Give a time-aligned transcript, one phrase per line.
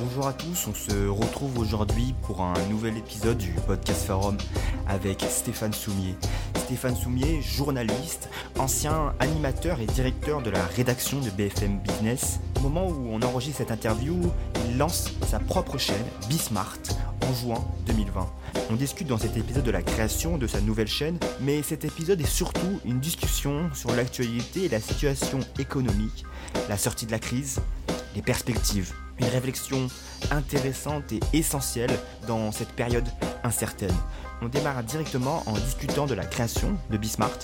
[0.00, 4.36] Bonjour à tous, on se retrouve aujourd'hui pour un nouvel épisode du podcast Forum
[4.86, 6.14] avec Stéphane Soumier.
[6.54, 8.28] Stéphane Soumier, journaliste,
[8.60, 12.38] ancien animateur et directeur de la rédaction de BFM Business.
[12.58, 14.14] Au moment où on enregistre cette interview,
[14.68, 16.78] il lance sa propre chaîne, Bismart,
[17.26, 18.24] en juin 2020.
[18.70, 22.20] On discute dans cet épisode de la création de sa nouvelle chaîne, mais cet épisode
[22.20, 26.24] est surtout une discussion sur l'actualité et la situation économique,
[26.68, 27.60] la sortie de la crise,
[28.14, 28.94] les perspectives.
[29.18, 29.88] Une réflexion
[30.30, 31.90] intéressante et essentielle
[32.26, 33.06] dans cette période
[33.42, 33.94] incertaine.
[34.42, 37.38] On démarre directement en discutant de la création de Bismart,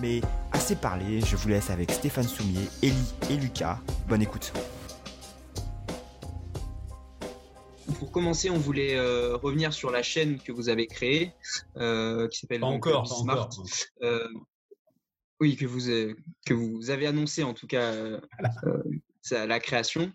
[0.00, 0.20] mais
[0.52, 3.80] assez parlé, je vous laisse avec Stéphane Soumier, Ellie et Lucas.
[4.08, 4.52] Bonne écoute.
[7.98, 11.32] pour commencer, on voulait euh, revenir sur la chaîne que vous avez créée,
[11.76, 13.50] euh, qui s'appelle encore, Smart.
[14.02, 14.28] Euh,
[15.40, 16.14] oui, que vous,
[16.46, 17.92] que vous avez annoncé en tout cas
[19.32, 20.12] la création.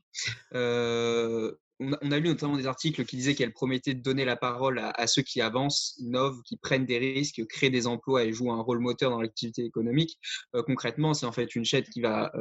[1.79, 5.07] On a, lu notamment des articles qui disaient qu'elle promettait de donner la parole à,
[5.07, 8.79] ceux qui avancent, innovent, qui prennent des risques, créent des emplois et jouent un rôle
[8.79, 10.17] moteur dans l'activité économique.
[10.65, 12.31] concrètement, c'est en fait une chaîne qui va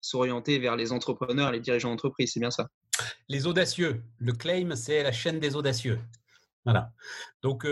[0.00, 2.32] s'orienter vers les entrepreneurs, les dirigeants d'entreprise.
[2.32, 2.68] C'est bien ça
[3.28, 4.02] Les audacieux.
[4.18, 5.98] Le claim, c'est la chaîne des audacieux.
[6.64, 6.92] Voilà.
[7.42, 7.66] Donc,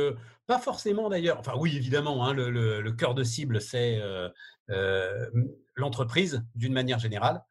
[0.47, 1.39] pas forcément d'ailleurs.
[1.39, 4.01] Enfin, oui, évidemment, hein, le, cœur de cible, c'est
[4.71, 5.31] euh,
[5.77, 7.43] l'entreprise d'une manière générale.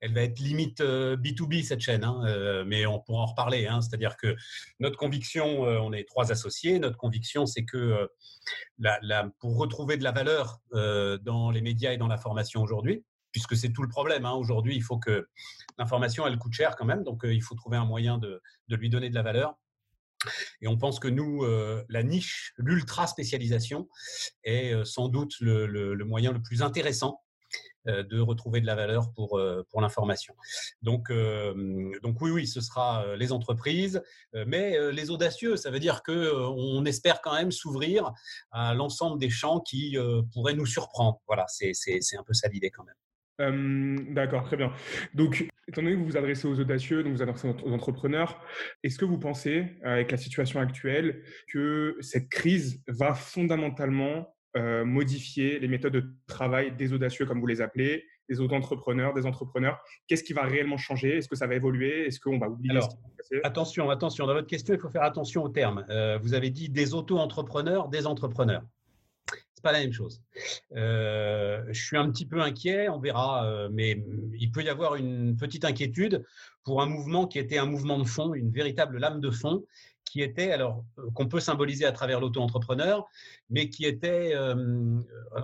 [0.00, 3.66] Elle va être limite B2B, cette chaîne, hein, mais on pourra en reparler.
[3.66, 3.80] Hein.
[3.80, 4.36] C'est-à-dire que
[4.78, 8.08] notre conviction, on est trois associés, notre conviction, c'est que
[9.40, 13.72] pour retrouver de la valeur dans les médias et dans la formation aujourd'hui, puisque c'est
[13.72, 14.24] tout le problème.
[14.26, 14.34] Hein.
[14.34, 15.26] Aujourd'hui, il faut que
[15.78, 18.90] l'information, elle coûte cher quand même, donc euh, il faut trouver un moyen de, lui
[18.90, 19.58] donner de la valeur.
[20.60, 23.88] Et on pense que nous, euh, la niche, l'ultra spécialisation
[24.44, 27.20] est euh, sans doute le, moyen le plus intéressant
[27.86, 30.34] de retrouver de la valeur pour, pour l'information.
[30.82, 31.12] Donc,
[32.02, 34.02] donc oui, oui, ce sera les entreprises,
[34.46, 38.12] mais les audacieux, ça veut dire qu'on espère quand même s'ouvrir
[38.50, 39.96] à l'ensemble des champs qui
[40.32, 41.20] pourraient nous surprendre.
[41.26, 41.72] Voilà, c'est
[42.18, 42.94] un peu ça l'idée quand même.
[44.14, 44.72] D'accord, très bien.
[45.14, 48.40] Donc, étant donné que vous vous adressez aux audacieux, donc vous adressez aux entrepreneurs,
[48.84, 55.68] est-ce que vous pensez, avec la situation actuelle, que cette crise va fondamentalement modifier les
[55.68, 60.32] méthodes de travail des audacieux, comme vous les appelez, des auto-entrepreneurs, des entrepreneurs Qu'est-ce qui
[60.32, 61.16] va réellement changer?
[61.16, 62.06] Est-ce que ça va évoluer?
[62.06, 64.26] Est-ce qu'on va oublier ce qui va passer Attention, attention.
[64.26, 65.86] Dans votre question, il faut faire attention aux termes.
[66.22, 68.62] vous avez dit des auto-entrepreneurs, des entrepreneurs
[69.62, 70.20] pas la même chose.
[70.76, 74.04] Euh, je suis un petit peu inquiet, on verra, euh, mais
[74.38, 76.24] il peut y avoir une petite inquiétude
[76.64, 79.64] pour un mouvement qui était un mouvement de fond, une véritable lame de fond,
[80.12, 83.06] qui était, alors, euh, qu'on peut symboliser à travers l'auto-entrepreneur,
[83.48, 84.34] mais qui était,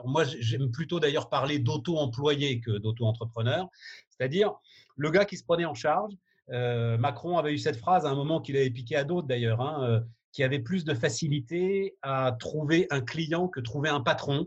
[0.05, 3.69] moi j'aime plutôt d'ailleurs parler d'auto-employé que d'auto-entrepreneur,
[4.11, 4.53] c'est-à-dire
[4.97, 6.13] le gars qui se prenait en charge.
[6.49, 9.61] Macron avait eu cette phrase à un moment qu'il avait piqué à d'autres d'ailleurs.
[9.63, 14.47] Hein, qui avait plus de facilité à trouver un client que trouver un patron.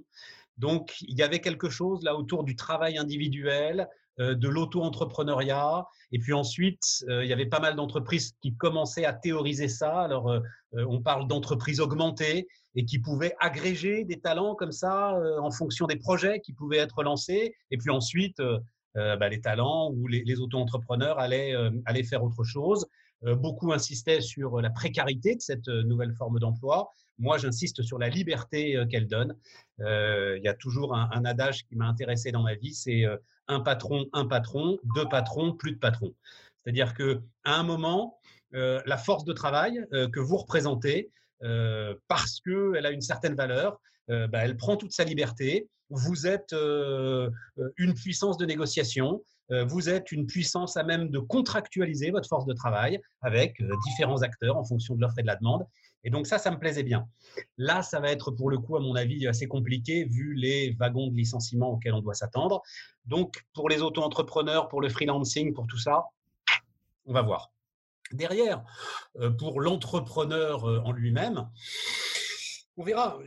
[0.58, 3.86] Donc, il y avait quelque chose là autour du travail individuel, euh,
[4.20, 5.86] de l'auto-entrepreneuriat.
[6.12, 10.02] Et puis ensuite, euh, il y avait pas mal d'entreprises qui commençaient à théoriser ça.
[10.02, 10.40] Alors, euh,
[10.74, 15.98] on parle d'entreprises augmentées et qui pouvaient agréger des talents comme ça en fonction des
[15.98, 17.54] projets qui pouvaient être lancés.
[17.70, 18.42] Et puis ensuite,
[18.96, 21.54] bah, les talents ou les, auto-entrepreneurs allaient,
[21.86, 22.88] allaient faire autre chose.
[23.26, 26.90] Euh, beaucoup insistaient sur la précarité de cette euh, nouvelle forme d'emploi.
[27.20, 29.36] Moi, j'insiste sur la liberté euh, qu'elle donne.
[29.80, 33.04] Il y a toujours un, adage qui m'a intéressé dans ma vie, c'est
[33.48, 36.14] un patron, un patron, deux patrons, plus de patrons.
[36.64, 38.20] C'est-à-dire que à un moment,
[38.52, 41.10] la force de travail que vous représentez,
[42.08, 45.68] parce qu'elle a une certaine valeur, bah, elle prend toute sa liberté.
[45.90, 46.54] Vous êtes
[47.78, 49.24] une puissance de négociation.
[49.52, 53.70] Euh, vous êtes une puissance à même de contractualiser votre force de travail avec euh,
[53.86, 55.66] différents acteurs en fonction de l'offre et de la demande.
[56.04, 57.08] Et donc ça, ça me plaisait bien.
[57.58, 61.08] Là, ça va être pour le coup, à mon avis, assez compliqué vu les wagons
[61.08, 62.62] de licenciement auxquels on doit s'attendre.
[63.06, 66.06] Donc pour les auto-entrepreneurs, pour le freelancing, pour tout ça,
[67.06, 67.52] on va voir.
[68.12, 68.64] Derrière,
[69.20, 71.48] euh, pour l'entrepreneur en lui-même,
[72.78, 73.20] on verra.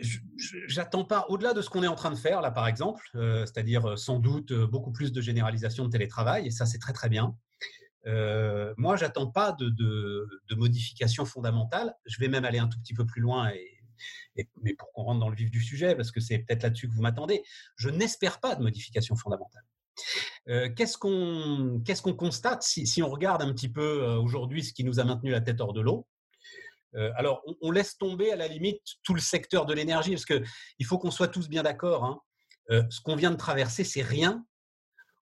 [0.67, 3.47] J'attends pas, au-delà de ce qu'on est en train de faire là, par exemple, euh,
[3.47, 6.93] c'est-à-dire euh, sans doute euh, beaucoup plus de généralisation de télétravail, et ça c'est très
[6.93, 7.35] très bien.
[8.77, 11.95] Moi, j'attends pas de, de, modifications fondamentales.
[12.07, 15.21] Je vais même aller un tout petit peu plus loin, et, mais pour qu'on rentre
[15.21, 17.43] dans le vif du sujet, parce que c'est peut-être là-dessus que vous m'attendez,
[17.77, 19.65] je n'espère pas de modifications fondamentales.
[20.47, 25.01] qu'est-ce qu'on qu'est-ce qu'on constate si, on regarde un petit peu aujourd'hui ce qui nous
[25.01, 26.07] a maintenu la tête hors de l'eau?
[26.97, 30.87] Euh, alors, on, laisse tomber à la limite tout le secteur de l'énergie, parce qu'il
[30.87, 32.05] faut qu'on soit tous bien d'accord.
[32.05, 32.21] Hein.
[32.71, 34.45] Euh, ce qu'on vient de traverser, c'est rien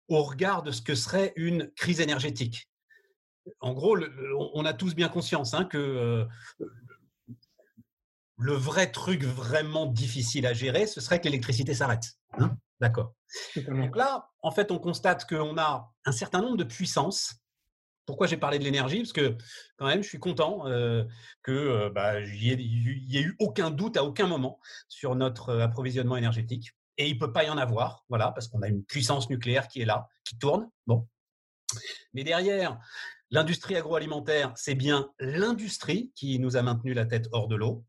[0.09, 2.69] au regard de ce que serait une crise énergétique.
[3.61, 3.97] En gros,
[4.55, 6.27] on a tous bien conscience hein, que
[8.39, 12.15] le vrai truc vraiment difficile à gérer, ce serait que l'électricité s'arrête.
[12.39, 13.15] Hein D'accord.
[13.69, 17.37] Donc là, en fait, on constate qu'on a un certain nombre de puissances.
[18.07, 18.99] Pourquoi j'ai parlé de l'énergie?
[18.99, 19.37] Parce que
[19.77, 21.05] quand même, je suis content euh,
[21.45, 26.17] qu'il euh, bah, n'y ait, eu aucun doute à aucun moment sur notre euh, approvisionnement
[26.17, 26.73] énergétique.
[26.99, 29.69] Et il ne peut pas y en avoir, voilà, parce qu'on a une puissance nucléaire
[29.69, 30.69] qui est là, qui tourne.
[30.89, 31.07] Bon.
[32.13, 32.81] Mais derrière,
[33.33, 37.85] l'industrie agroalimentaire, c'est bien l'industrie qui nous a maintenu la tête hors de l'eau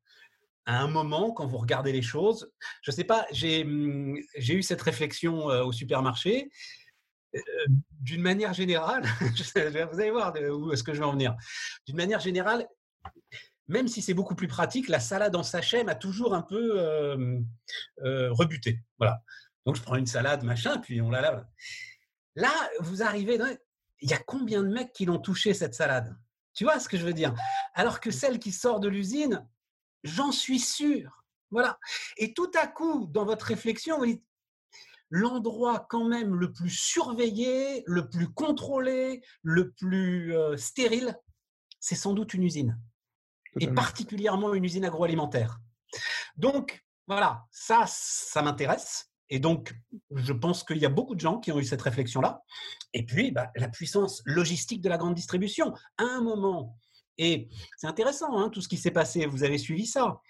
[0.66, 2.52] à un moment, quand vous regardez les choses,
[2.82, 6.50] je ne sais pas, mmh, j'ai eu cette réflexion au supermarché.
[8.00, 9.04] D'une manière générale,
[9.92, 11.36] vous allez voir où est-ce que je vais en venir.
[11.88, 12.68] D'une manière générale,
[13.68, 17.44] même si c'est beaucoup plus pratique, la salade en sachet m'a toujours un peu
[18.04, 18.80] rebuté.
[19.00, 19.22] Voilà.
[19.66, 21.46] Donc je prends une salade, machin, puis on la lave.
[22.36, 23.38] Là, vous arrivez,
[24.04, 26.16] il y a combien de mecs qui l'ont touché cette salade?
[26.54, 27.34] Tu vois ce que je veux dire?
[27.74, 29.48] Alors que celle qui sort de l'usine,
[30.04, 31.24] J'en suis sûr.
[31.52, 31.80] Voilà.
[32.18, 34.24] Et tout à coup, dans votre réflexion, vous dites
[35.10, 41.16] l'endroit quand même le plus surveillé, le plus contrôlé, le plus euh, stérile,
[41.80, 42.80] c'est sans doute une usine.
[43.60, 45.60] Et particulièrement une usine agroalimentaire.
[46.36, 49.13] Donc, voilà, ça, ça m'intéresse.
[49.34, 49.74] Et donc,
[50.12, 52.44] je pense qu'il y a beaucoup de gens qui ont eu cette réflexion-là.
[52.94, 55.74] Et puis, bah, la puissance logistique de la grande distribution.
[55.98, 56.78] À un moment,
[57.18, 60.22] et c'est intéressant, hein, tout ce qui s'est passé, vous avez suivi ça.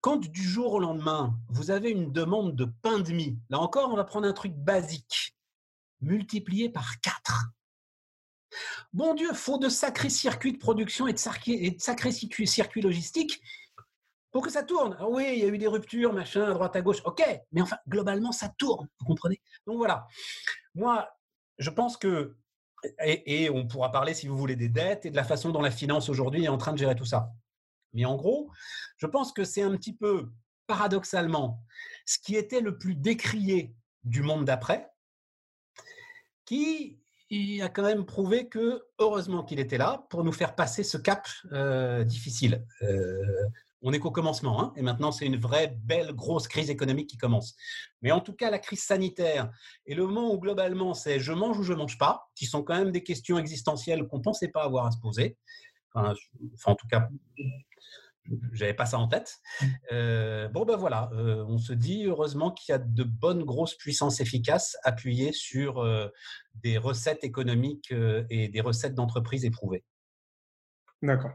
[0.00, 3.92] Quand du jour au lendemain, vous avez une demande de pain de mie, là encore,
[3.92, 5.36] on va prendre un truc basique,
[6.00, 7.52] multiplié par 4.
[8.92, 13.40] Bon Dieu, faut de sacrés circuits de production et de sacrés, circuits logistiques
[14.30, 14.96] pour que ça tourne.
[15.00, 17.22] Ah oui, il y a eu des ruptures, machin, à droite, à gauche, ok,
[17.52, 19.40] mais enfin, globalement, ça tourne, vous comprenez?
[19.66, 20.06] Donc voilà,
[20.74, 21.08] moi,
[21.58, 22.36] je pense que
[23.04, 25.70] et, on pourra parler, si vous voulez, des dettes et de la façon dont la
[25.70, 27.32] finance aujourd'hui est en train de gérer tout ça.
[27.92, 28.50] Mais en gros,
[28.96, 30.30] je pense que c'est un petit peu
[30.66, 31.62] paradoxalement
[32.06, 33.74] ce qui était le plus décrié
[34.04, 34.88] du monde d'après,
[36.44, 37.00] qui
[37.60, 41.26] a quand même prouvé que heureusement qu'il était là pour nous faire passer ce cap
[41.52, 42.64] euh, difficile.
[42.82, 43.46] Euh,
[43.82, 47.16] on n'est qu'au commencement, hein, et maintenant c'est une vraie belle grosse crise économique qui
[47.16, 47.56] commence.
[48.02, 49.50] Mais en tout cas, la crise sanitaire
[49.86, 52.76] et le moment où globalement c'est je mange ou je mange pas, qui sont quand
[52.76, 55.36] même des questions existentielles qu'on pensait pas avoir à se poser.
[55.94, 56.14] Enfin,
[56.66, 57.08] en tout cas,
[58.52, 59.38] j'avais pas ça en tête.
[59.92, 63.74] Euh, bon ben voilà, euh, on se dit heureusement qu'il y a de bonnes grosses
[63.74, 66.08] puissances efficaces appuyées sur euh,
[66.56, 67.92] des recettes économiques
[68.30, 69.84] et des recettes d'entreprise éprouvées.
[71.02, 71.32] D'accord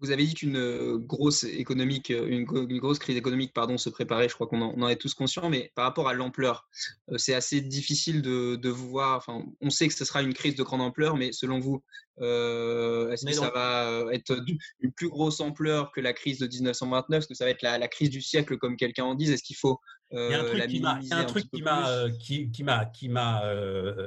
[0.00, 4.28] vous avez dit qu'une euh, grosse économique, euh, une, grosse crise économique, pardon, se préparait.
[4.28, 6.68] Je crois qu'on en, est tous conscients, mais par rapport à l'ampleur,
[7.10, 9.16] euh, c'est assez difficile de, vous voir.
[9.16, 11.82] Enfin, on sait que ce sera une crise de grande ampleur, mais selon vous,
[12.20, 14.36] est-ce que ça va être
[14.80, 17.88] une plus grosse ampleur que la crise de 1929 Est-ce que ça va être la,
[17.88, 19.80] crise du siècle, comme quelqu'un en dit Est-ce qu'il faut
[20.10, 23.42] Il y a un truc qui m'a qui, qui m'a qui m'a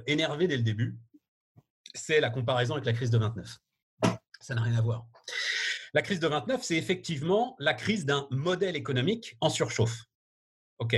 [0.08, 0.98] énervé dès le début,
[1.94, 3.60] c'est la comparaison avec la crise de 29.
[4.42, 5.06] Ça n'a rien à voir.
[5.94, 10.06] La crise de 29, c'est effectivement la crise d'un modèle économique en surchauffe.
[10.80, 10.96] OK.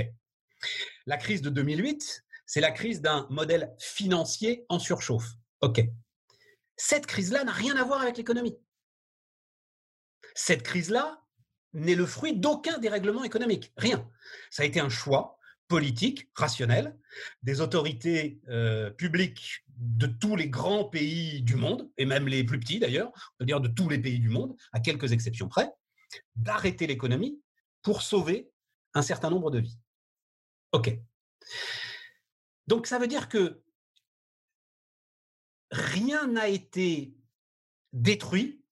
[1.06, 5.28] La crise de 2008, c'est la crise d'un modèle financier en surchauffe.
[5.60, 5.80] OK.
[6.76, 8.56] Cette crise-là n'a rien à voir avec l'économie.
[10.34, 11.22] Cette crise-là
[11.72, 13.72] n'est le fruit d'aucun dérèglement économique.
[13.76, 14.08] Rien.
[14.50, 15.33] Ça a été un choix
[15.68, 16.98] politique, rationnel,
[17.42, 22.60] des autorités euh, publiques de tous les grands pays du monde, et même les plus
[22.60, 25.70] petits d'ailleurs, on peut dire de tous les pays du monde, à quelques exceptions près,
[26.36, 27.40] d'arrêter l'économie
[27.82, 28.50] pour sauver
[28.94, 29.78] un certain nombre de vies.
[30.72, 30.96] OK.
[32.66, 33.62] Donc ça veut dire que
[35.70, 37.16] rien n'a été
[37.92, 38.62] détruit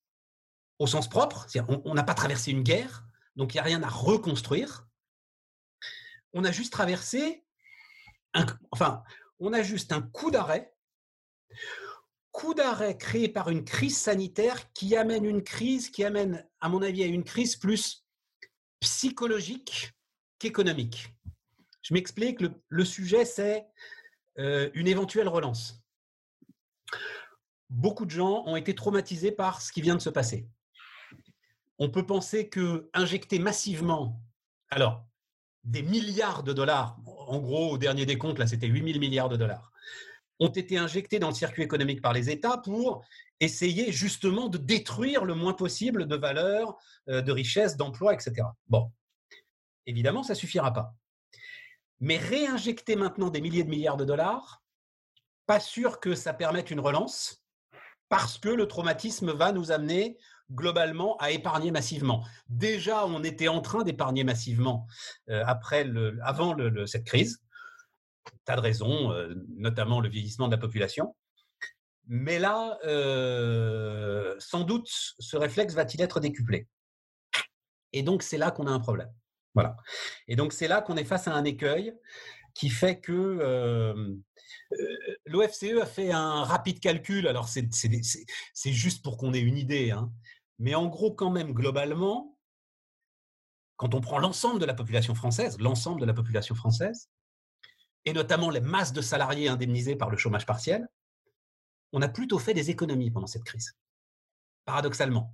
[0.79, 1.47] au sens propre,
[1.85, 4.87] on n'a pas traversé une guerre, donc il n'y a rien à reconstruire.
[6.33, 7.45] On a juste traversé,
[8.71, 9.03] enfin,
[9.39, 10.73] on a juste un coup d'arrêt
[12.33, 16.81] coup d'arrêt créé par une crise sanitaire qui amène une crise, qui amène, à mon
[16.81, 18.05] avis, à une crise plus
[18.81, 19.93] psychologique
[20.39, 21.15] qu'économique.
[21.83, 23.65] Je m'explique, le, sujet, c'est
[24.39, 25.81] euh, une éventuelle relance.
[27.69, 30.49] Beaucoup de gens ont été traumatisés par ce qui vient de se passer.
[31.77, 34.19] On peut penser que injecter massivement,
[34.69, 35.05] alors,
[35.63, 39.71] des milliards de dollars, en gros, au dernier décompte, là, c'était 8000 milliards de dollars,
[40.39, 43.05] ont été injectés dans le circuit économique par les États pour
[43.39, 46.77] essayer justement de détruire le moins possible de valeur,
[47.09, 48.47] euh, de richesse, d'emploi, etc.
[48.67, 48.91] Bon,
[49.85, 50.93] évidemment, ça suffira pas.
[51.99, 54.61] Mais réinjecter maintenant des milliers de milliards de dollars,
[55.45, 57.41] pas sûr que ça permette une relance
[58.09, 60.17] parce que le traumatisme va nous amener
[60.53, 62.25] globalement à épargner massivement.
[62.47, 64.87] Déjà, on était en train d'épargner massivement
[65.29, 66.55] euh, après le, avant
[66.85, 67.41] cette crise.
[68.45, 71.15] Tas de raisons, euh, notamment le vieillissement de la population.
[72.07, 76.67] Mais là, euh, sans doute, ce réflexe va-t-il être décuplé
[77.93, 79.11] Et donc, c'est là qu'on a un problème.
[79.55, 79.77] Voilà.
[80.27, 81.93] Et donc, c'est là qu'on est face à un écueil
[82.53, 84.19] qui fait que
[85.25, 87.27] l'OFCE a fait un rapide calcul.
[87.27, 89.91] Alors, c'est juste pour qu'on ait une idée.
[89.91, 90.11] Hein.
[90.59, 92.37] Mais en gros, quand même, globalement,
[93.75, 97.09] quand on prend l'ensemble de la population française, l'ensemble de la population française,
[98.05, 100.87] et notamment les masses de salariés indemnisés par le chômage partiel,
[101.91, 103.75] on a plutôt fait des économies pendant cette crise.
[104.65, 105.33] Paradoxalement.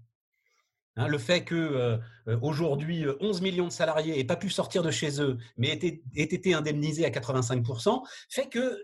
[0.95, 1.97] Hein, le fait que euh,
[2.41, 6.53] aujourd'hui 11 millions de salariés n'aient pas pu sortir de chez eux, mais aient, été
[6.53, 8.77] indemnisés à 85%, fait que,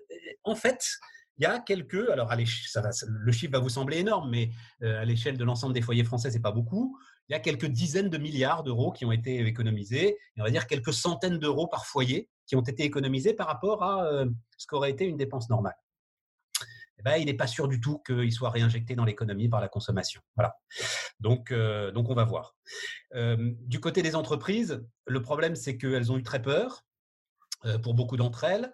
[0.44, 1.00] en fait,
[1.38, 4.52] il y a quelques, alors le chiffre va vous sembler énorme, mais
[4.84, 6.98] euh, à l'échelle de l'ensemble des foyers français, c'est pas beaucoup.
[7.28, 10.52] Il y a quelques dizaines de milliards d'euros qui ont été économisés, et on va
[10.52, 14.28] dire quelques centaines d'euros par foyer qui ont été économisés par rapport à euh,
[14.58, 15.76] ce qu'aurait été une dépense normale.
[16.98, 19.68] Eh ben, il n'est pas sûr du tout qu'il soit réinjecté dans l'économie par la
[19.68, 20.22] consommation.
[20.38, 20.56] Voilà.
[21.20, 22.56] Donc, euh, donc on va voir.
[23.14, 26.86] du côté des entreprises, le problème, c'est qu'elles ont eu très peur
[27.82, 28.72] pour beaucoup d'entre elles,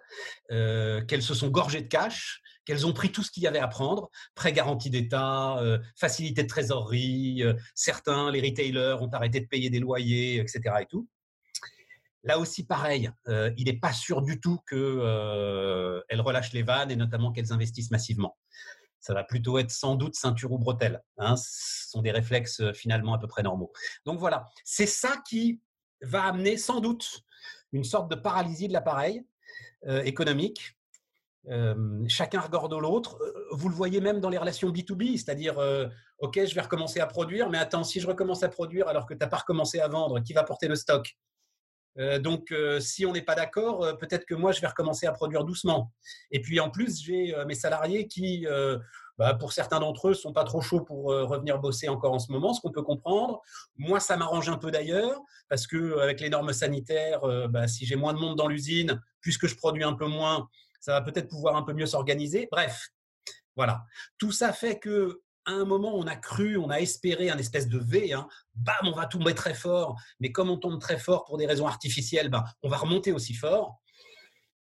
[0.48, 3.68] qu'elles se sont gorgées de cash, qu'elles ont pris tout ce qu'il y avait à
[3.68, 9.46] prendre, prêts garantis d'État, euh, facilité de trésorerie, euh, certains, les retailers, ont arrêté de
[9.46, 10.60] payer des loyers, etc.
[10.80, 11.08] Et tout.
[12.24, 16.96] Là aussi, pareil, euh, il n'est pas sûr du tout qu'elles relâchent les vannes et
[16.96, 18.36] notamment qu'elles investissent massivement.
[19.00, 21.02] Ça va plutôt être sans doute ceinture ou bretelle.
[21.18, 21.34] Hein.
[21.36, 23.72] Ce sont des réflexes finalement à peu près normaux.
[24.06, 25.60] Donc voilà, c'est ça qui
[26.00, 27.24] va amener sans doute
[27.72, 29.24] une sorte de paralysie de l'appareil
[30.04, 30.76] économique
[32.08, 33.18] chacun regarde l'autre.
[33.50, 35.58] Vous le voyez même dans les relations B2B, c'est-à-dire,
[36.18, 39.14] OK, je vais recommencer à produire, mais attends, si je recommence à produire alors que
[39.14, 41.16] tu n'as pas recommencé à vendre, qui va porter le stock?
[42.20, 45.92] Donc, si on n'est pas d'accord, peut-être que moi, je vais recommencer à produire doucement.
[46.30, 48.46] Et puis, en plus, j'ai mes salariés qui,
[49.18, 52.32] bah, pour certains d'entre eux, sont pas trop chauds pour revenir bosser encore en ce
[52.32, 53.42] moment, ce qu'on peut comprendre.
[53.76, 55.20] Moi, ça m'arrange un peu d'ailleurs,
[55.50, 57.20] parce que avec les normes sanitaires,
[57.50, 60.48] bah, si j'ai moins de monde dans l'usine, puisque je produis un peu moins,
[60.82, 62.48] ça va peut-être pouvoir un peu mieux s'organiser.
[62.50, 62.88] Bref,
[63.56, 63.84] voilà.
[64.18, 67.68] Tout ça fait que à un moment, on a cru, on a espéré un espèce
[67.68, 68.28] de V, hein.
[68.54, 71.66] bam, on va tomber très fort, mais comme on tombe très fort pour des raisons
[71.66, 73.80] artificielles, ben, on va remonter aussi fort.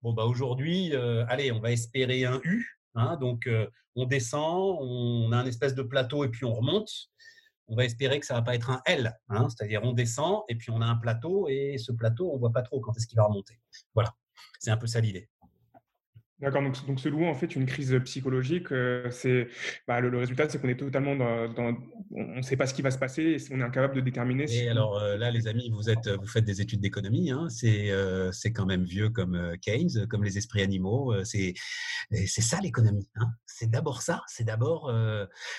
[0.02, 3.18] Bon, bah aujourd'hui, euh, allez, on va espérer un U, hein.
[3.18, 6.90] donc euh, on descend, on a un espèce de plateau et puis on remonte.
[7.68, 9.48] On va espérer que ça va pas être un L, hein.
[9.50, 12.62] c'est-à-dire on descend et puis on a un plateau et ce plateau, on voit pas
[12.62, 13.60] trop quand est-ce qu'il va remonter.
[13.94, 14.14] Voilà,
[14.60, 15.30] c'est un peu ça l'idée.
[16.42, 19.50] D'accord, donc, donc selon en fait une crise psychologique, euh, c'est
[19.88, 21.76] bah, le, résultat, c'est qu'on est totalement dans,
[22.12, 24.46] on ne sait pas ce qui va se passer, et on est incapable de déterminer.
[24.50, 27.92] Et alors euh, là, les amis, vous êtes, vous faites des études d'économie, hein, c'est
[27.92, 31.56] euh, c'est quand même vieux comme Keynes, comme les esprits animaux, c'est
[32.12, 33.10] c'est ça l'économie.
[33.16, 33.28] Hein.
[33.46, 34.94] C'est d'abord ça, c'est d'abord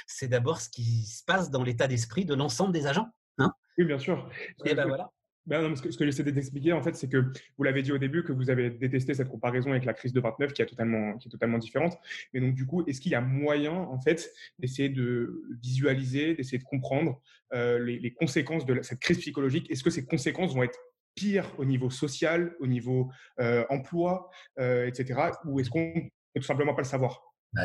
[0.07, 3.09] c'est d'abord ce qui se passe dans l'état d'esprit de l'ensemble des agents.
[3.37, 3.53] Hein.
[3.77, 4.31] Oui, bien sûr.
[4.65, 5.11] Et ben voilà.
[5.47, 8.23] Ben ce que, que j'essaie d'expliquer, en fait, c'est que vous l'avez dit au début
[8.23, 11.29] que vous avez détesté cette comparaison avec la crise de 29 qui est totalement, qui
[11.29, 11.99] est totalement différente.
[12.33, 16.59] Mais donc, du coup, est-ce qu'il y a moyen, en fait, d'essayer de visualiser, d'essayer
[16.59, 17.21] de comprendre
[17.55, 19.71] euh, les, conséquences de cette crise psychologique?
[19.71, 20.79] Est-ce que ces conséquences vont être
[21.15, 25.21] pires au niveau social, au niveau euh, emploi, euh, etc.
[25.47, 25.93] Ou est-ce qu'on
[26.35, 27.23] peut tout simplement pas le savoir?
[27.53, 27.63] Bah,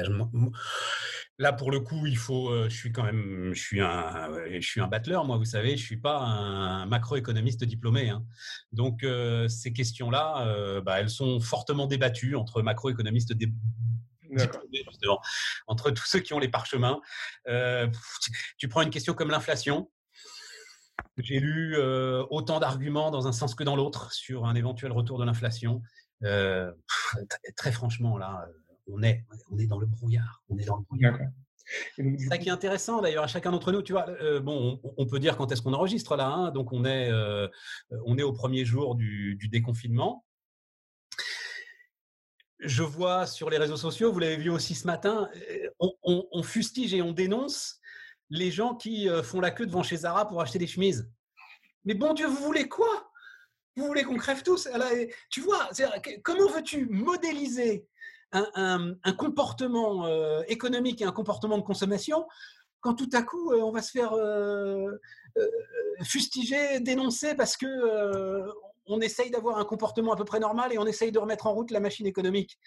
[1.38, 2.50] Là, pour le coup, il faut.
[2.50, 3.52] Euh, je suis quand même.
[3.54, 4.30] Je suis un.
[4.50, 5.38] Je suis un battleur, moi.
[5.38, 8.10] Vous savez, je suis pas un macroéconomiste diplômé.
[8.10, 8.26] Hein.
[8.72, 15.20] Donc, euh, ces questions-là, euh, bah, elles sont fortement débattues entre macroéconomistes diplômés, justement,
[15.68, 17.02] entre tous ceux qui ont les parchemins.
[18.58, 19.92] tu, prends une question comme l'inflation.
[21.18, 21.78] J'ai lu
[22.30, 25.82] autant d'arguments dans un sens que dans l'autre sur un éventuel retour de l'inflation.
[27.58, 28.48] très franchement, là
[28.88, 30.44] on est, on est dans le brouillard.
[30.50, 31.18] On est dans le brouillard.
[31.96, 33.82] C'est ça qui est intéressant d'ailleurs à chacun d'entre nous.
[33.82, 36.28] Tu vois, euh, bon, on, peut dire quand est-ce qu'on enregistre là.
[36.28, 36.52] Hein.
[36.52, 37.48] donc on est, euh,
[38.06, 40.26] on est au premier jour du, déconfinement.
[42.60, 46.94] Je vois sur les réseaux sociaux, vous l'avez vu aussi ce matin, euh, on, fustige
[46.94, 47.80] et on dénonce
[48.30, 51.10] les gens qui font la queue devant chez Zara pour acheter des chemises.
[51.84, 53.12] Mais bon Dieu, vous voulez quoi?
[53.76, 54.68] Vous voulez qu'on crève tous?
[55.30, 55.70] Tu vois,
[56.24, 57.88] comment veux-tu modéliser
[58.56, 62.26] un, comportement euh, économique et un comportement de consommation
[62.82, 64.92] quand tout à coup euh, on va se faire euh,
[66.04, 68.46] fustiger, dénoncer parce que
[68.88, 71.54] on essaye d'avoir un comportement à peu près normal et on essaye de remettre en
[71.54, 72.60] route la machine économique.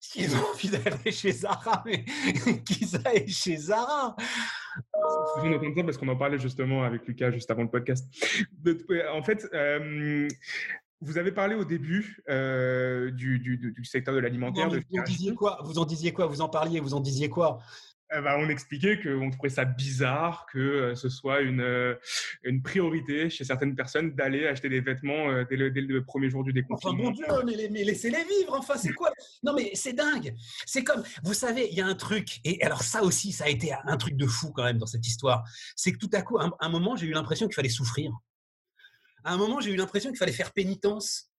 [0.00, 2.04] S'ils ont envie d'aller chez Zara, mais
[2.64, 4.14] qu'ils aillent chez Zara.
[4.76, 8.06] Je entendre ça parce qu'on en parlait justement avec Lucas juste avant le podcast.
[9.12, 10.28] En fait, euh,
[11.00, 14.68] vous avez parlé au début euh, du, du, du, secteur de l'alimentaire.
[14.68, 15.60] Vous, vous, en disiez quoi?
[15.62, 16.26] Vous en disiez quoi?
[16.26, 17.60] Vous en parliez Vous en disiez quoi?
[18.10, 21.94] Eh ben, on expliquait qu'on trouvait ça bizarre que euh, ce soit une, euh,
[22.42, 27.10] une priorité chez certaines personnes d'aller acheter des vêtements dès, le, premier jour du déconfinement.
[27.10, 29.12] Enfin, bon Dieu, mais, mais laissez-les vivre, enfin, c'est quoi?
[29.42, 30.34] Non, mais c'est dingue.
[30.64, 33.48] C'est comme, vous savez, il y a un truc, et alors ça aussi, ça a
[33.48, 35.44] été un truc de fou quand même dans cette histoire.
[35.76, 38.10] C'est que tout à coup, à un moment, j'ai eu l'impression qu'il fallait souffrir.
[39.24, 41.30] À un moment, j'ai eu l'impression qu'il fallait faire pénitence.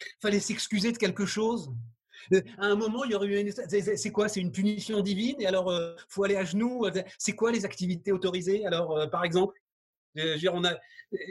[0.00, 1.72] Il fallait s'excuser de quelque chose.
[2.32, 3.52] Euh, à un moment, il y aurait eu une.
[3.52, 4.28] C'est quoi?
[4.28, 5.40] C'est une punition divine?
[5.40, 6.86] Et alors, il euh, faut aller à genoux
[7.18, 8.66] C'est quoi les activités autorisées?
[8.66, 9.58] Alors, euh, par exemple,
[10.16, 10.74] on a.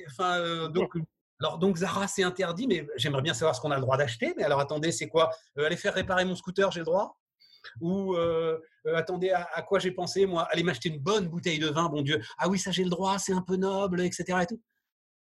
[0.09, 0.93] Enfin, donc.
[1.39, 4.31] Alors, donc Zara, c'est interdit, mais j'aimerais bien savoir ce qu'on a le droit d'acheter.
[4.37, 5.31] Mais alors, attendez, c'est quoi?
[5.57, 7.17] Aller faire réparer mon scooter, j'ai le droit?
[7.79, 8.15] Ou
[8.95, 10.43] attendez, à, à quoi j'ai pensé, moi?
[10.51, 12.21] Aller m'acheter une bonne bouteille de vin, bon Dieu.
[12.37, 14.37] Ah oui, ça j'ai le droit, c'est un peu noble, etc.
[14.43, 14.61] Et tout.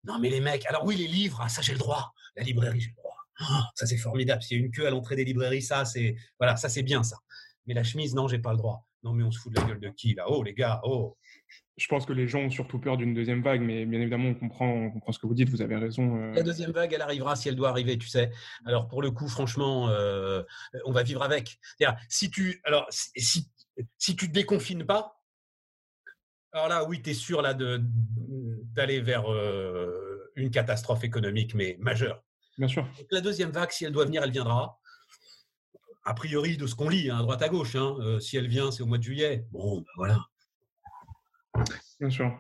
[0.05, 2.13] Non, mais les mecs, alors oui, les livres, ah, ça j'ai le droit.
[2.35, 3.15] La librairie, j'ai le droit.
[3.39, 4.41] Ah, ça c'est formidable.
[4.41, 7.03] S'il y a une queue à l'entrée des librairies, ça c'est voilà, ça c'est bien
[7.03, 7.17] ça.
[7.65, 8.85] Mais la chemise, non, j'ai pas le droit.
[9.03, 10.25] Non, mais on se fout de la gueule de qui là?
[10.27, 11.17] Oh les gars, oh.
[11.75, 14.35] Je pense que les gens ont surtout peur d'une deuxième vague, mais bien évidemment, on
[14.35, 16.17] comprend, on comprend ce que vous dites, vous avez raison.
[16.17, 16.33] Euh.
[16.33, 18.29] La deuxième vague, elle arrivera si elle doit arriver, tu sais.
[18.65, 20.43] Alors, pour le coup, franchement, euh,
[20.85, 21.57] on va vivre avec.
[22.09, 23.49] Si tu, alors, si,
[23.97, 25.22] si tu te déconfines pas,
[26.53, 32.23] alors là, oui, tu es sûr là d'aller vers euh, une catastrophe économique, mais majeure.
[32.59, 32.87] Bien sûr.
[33.09, 34.79] la deuxième vague, si elle doit venir, elle viendra.
[36.05, 38.47] A priori, de ce qu'on lit, hein, à droite à gauche, hein, euh, si elle
[38.47, 39.47] vient, c'est au mois de juillet.
[39.51, 40.19] Bon, ben voilà.
[41.99, 42.31] Bien sûr.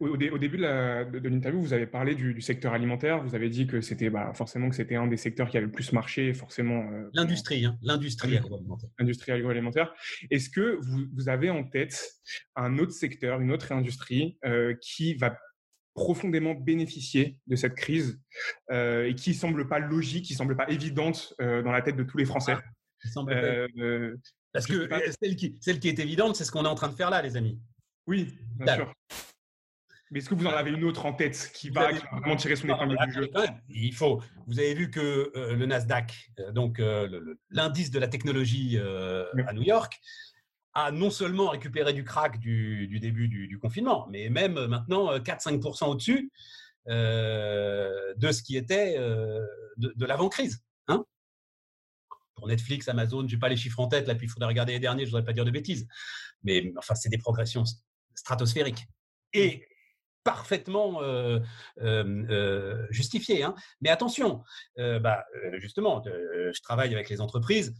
[0.00, 3.22] Au, début de l'interview, vous avez parlé du, secteur alimentaire.
[3.22, 5.72] Vous avez dit que c'était bah, forcément que c'était un des secteurs qui avait le
[5.72, 6.90] plus marché, forcément.
[6.90, 8.90] Euh, l'industrie, hein, l'industrie agroalimentaire.
[8.98, 9.94] L'industrie agroalimentaire.
[10.30, 12.16] Est-ce que vous, avez en tête
[12.56, 15.38] un autre secteur, une autre industrie euh, qui va
[15.94, 18.20] profondément bénéficier de cette crise
[18.72, 22.18] euh, et qui semble pas logique, qui semble pas évidente dans la tête de tous
[22.18, 22.56] les Français?
[23.16, 23.66] Ah,
[24.52, 24.88] Parce que
[25.22, 27.22] celle, qui, celle qui est évidente, c'est ce qu'on est en train de faire là,
[27.22, 27.58] les amis.
[28.06, 28.94] Oui, bien sûr.
[30.14, 32.68] Mais est-ce que vous en avez une autre en tête qui va, vraiment tirer son
[32.68, 33.30] épingle du jeu
[33.68, 34.22] Il faut.
[34.46, 36.80] Vous avez vu que le Nasdaq, donc
[37.50, 40.00] l'indice de la technologie à New York,
[40.74, 45.84] a non sellement récupéré du crack du, début du, confinement, mais même euh, maintenant 4-5%
[45.84, 46.32] euh, au-dessus
[46.88, 48.98] euh, de ce qui était
[49.76, 50.62] de, l'avant-crise.
[50.88, 51.04] Hein
[52.34, 54.72] Pour Netflix, Amazon, je n'ai pas les chiffres en tête, là, puis il faudrait regarder
[54.72, 55.86] les derniers, je ne voudrais pas dire de bêtises.
[56.42, 57.64] Mais enfin, c'est des progressions
[58.14, 58.84] stratosphériques.
[59.32, 59.66] Et
[60.24, 61.00] parfaitement
[62.90, 63.42] justifiées.
[63.42, 63.54] Hein.
[63.80, 64.42] Mais attention,
[64.76, 67.74] bah, justement, je travaille avec les entreprises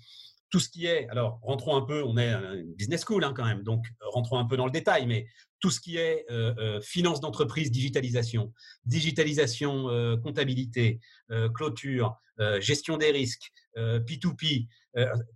[0.50, 3.44] tout ce qui est, alors rentrons un peu, on est une business school hein, quand
[3.44, 5.26] même, donc rentrons un peu dans le détail, mais
[5.58, 8.52] tout ce qui est euh, euh, finance d'entreprise, digitalisation,
[8.84, 11.00] digitalisation, euh, comptabilité,
[11.54, 12.16] clôture,
[12.60, 14.68] gestion des risques, P2P,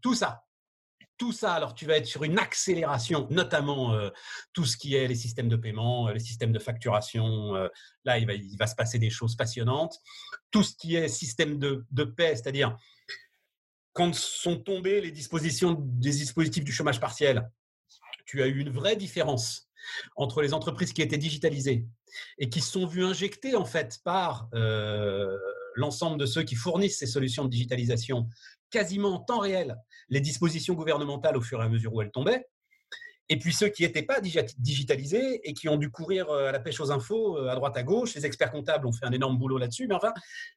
[0.02, 0.42] tout ça.
[1.18, 3.98] Tout ça, alors tu vas être sur une accélération, notamment
[4.52, 7.54] tout ce qui est les systèmes de paiement, les systèmes de facturation.
[8.04, 9.98] là, il va, se passer des choses passionnantes.
[10.52, 12.76] Tout ce qui est système de, de paix, c'est-à-dire
[13.98, 17.50] quand sont tombés les dispositions des dispositifs du chômage partiel,
[18.26, 19.68] tu as eu une vraie différence
[20.14, 21.84] entre les entreprises qui étaient digitalisées
[22.38, 25.36] et qui se sont vues injecter en fait par euh,
[25.74, 28.28] l'ensemble de ceux qui fournissent ces solutions de digitalisation
[28.70, 29.76] quasiment en temps réel
[30.08, 32.46] les dispositions gouvernementales au fur et à mesure où elles tombaient
[33.28, 36.60] et puis ceux qui n'étaient pas digitalisés et qui ont dû courir euh, à la
[36.60, 38.14] pêche aux infos euh, à droite à gauche.
[38.14, 40.12] Les experts comptables ont fait un énorme boulot là-dessus, mais enfin,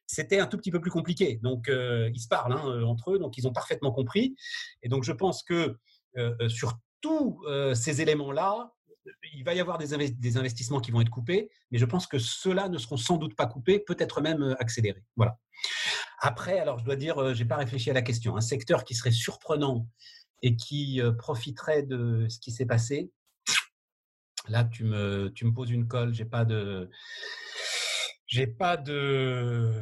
[0.06, 1.38] c'était un tout petit peu plus compliqué.
[1.42, 4.34] Donc, euh, ils se parlent hein, entre eux, donc ils ont parfaitement compris.
[4.82, 5.76] Et donc, je pense que
[6.48, 7.42] sur tous
[7.74, 8.70] ces éléments-là,
[9.32, 12.68] il va y avoir des, investissements qui vont être coupés, mais je pense que ceux-là
[12.68, 15.02] ne seront sans doute pas coupés, peut-être même accélérés.
[15.16, 15.38] Voilà.
[16.24, 18.36] Après, alors je dois dire, j'ai pas réfléchi à la question.
[18.36, 19.88] Un secteur qui serait surprenant
[20.40, 23.10] et qui profiterait de ce qui s'est passé.
[24.48, 26.88] Là, tu me, tu me poses une colle, j'ai pas de.
[28.26, 29.72] J'ai pas de,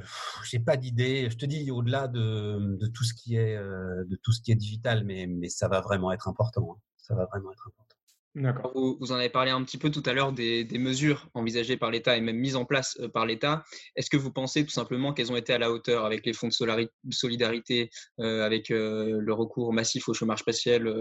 [0.44, 1.29] j'ai pas d'idée.
[1.31, 4.57] Je te dis au-delà de, de, tout ce qui est, de tout ce qui est
[4.57, 6.72] digital, mais, mais ça va vraiment être important.
[6.72, 6.81] Hein.
[6.96, 7.89] Ça va vraiment être important.
[8.37, 11.90] Vous, vous, en avez parlé un petit peu tout à l'heure des, mesures envisagées par
[11.90, 13.64] l'État et même mises en place euh, par l'État.
[13.97, 16.49] Est-ce que vous pensez tout simplement qu'elles ont été à la hauteur avec les fonds
[16.49, 17.90] de solidarité,
[18.21, 20.93] euh, avec euh, le recours massif au chômage partiel,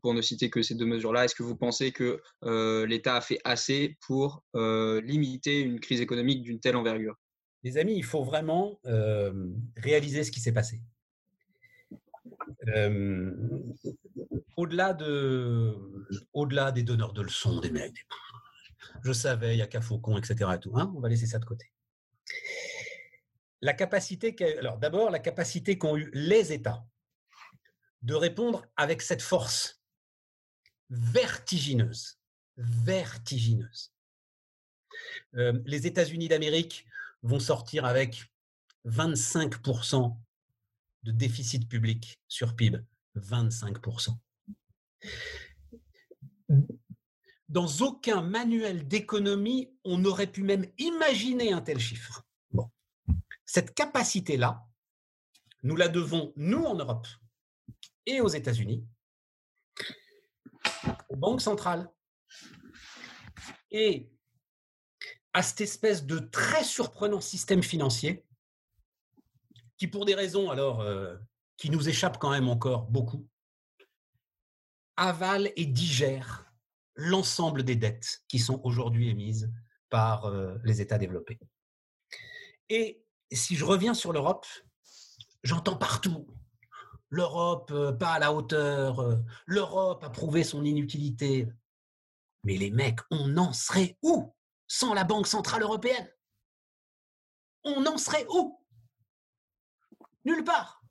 [0.00, 1.24] pour ne citer que ces deux mesures-là?
[1.24, 2.20] Est-ce que vous pensez que
[2.86, 7.16] l'État a fait assez pour limiter une crise économique d'une telle envergure?
[7.64, 8.80] Les amis, il faut vraiment
[9.76, 10.80] réaliser ce qui s'est passé.
[14.56, 15.74] Au-delà de,
[16.32, 18.06] au-delà des donneurs de leçons, des mecs,
[19.04, 20.50] je savais, il y a qu'à Faucon, etc.
[20.54, 21.70] Et tout, hein, on va laisser ça de côté.
[23.62, 26.84] La capacité, alors d'abord, la capacité qu'ont eu les États
[28.02, 29.82] de répondre avec cette force
[30.90, 32.18] vertigineuse,
[32.56, 33.92] vertigineuse.
[35.34, 36.86] Euh, les États-Unis d'Amérique
[37.22, 38.32] vont sortir avec
[38.86, 40.16] 25%
[41.06, 42.78] de déficit public sur PIB.
[43.16, 44.18] 25%.
[47.48, 52.26] Dans aucun manuel d'économie, on n'aurait pu même imaginer un tel chiffre.
[53.46, 54.66] Cette capacité-là,
[55.62, 57.06] nous la devons, nous en Europe
[58.04, 58.84] et aux États-Unis,
[61.08, 61.88] aux banques centrales
[63.70, 64.10] et
[65.32, 68.25] à cette espèce de très surprenant système financier
[69.78, 71.16] qui, pour des raisons alors euh,
[71.56, 73.26] qui nous échappent quand même encore beaucoup,
[74.96, 76.52] avale et digère
[76.94, 79.52] l'ensemble des dettes qui sont aujourd'hui émises
[79.90, 81.38] par euh, les États développés.
[82.68, 84.46] Et si je reviens sur l'Europe,
[85.42, 86.26] j'entends partout
[87.08, 91.48] l'Europe euh, pas à la hauteur, l'Europe a prouvé son inutilité.
[92.44, 94.34] Mais les mecs, on en serait où
[94.68, 96.10] sans la Banque centrale européenne?
[97.64, 98.60] On en serait où?
[100.26, 100.82] Nulle part.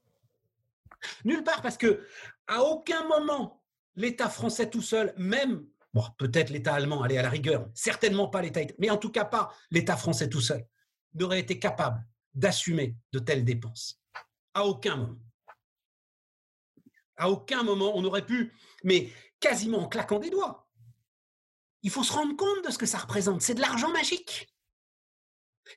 [1.25, 2.07] Nulle part parce que
[2.47, 3.61] à aucun moment
[3.95, 8.41] l'État français tout seul, même Bon, peut-être l'État allemand, allez à la rigueur, certainement pas
[8.41, 10.67] l'État, mais en tout cas pas l'État français tout seul,
[11.13, 14.01] n'aurait été capable d'assumer de telles dépenses.
[14.53, 15.21] À aucun moment.
[17.15, 20.67] À aucun moment, on aurait pu, mais quasiment en claquant des doigts.
[21.81, 23.41] Il faut se rendre compte de ce que ça représente.
[23.41, 24.53] C'est de l'argent magique.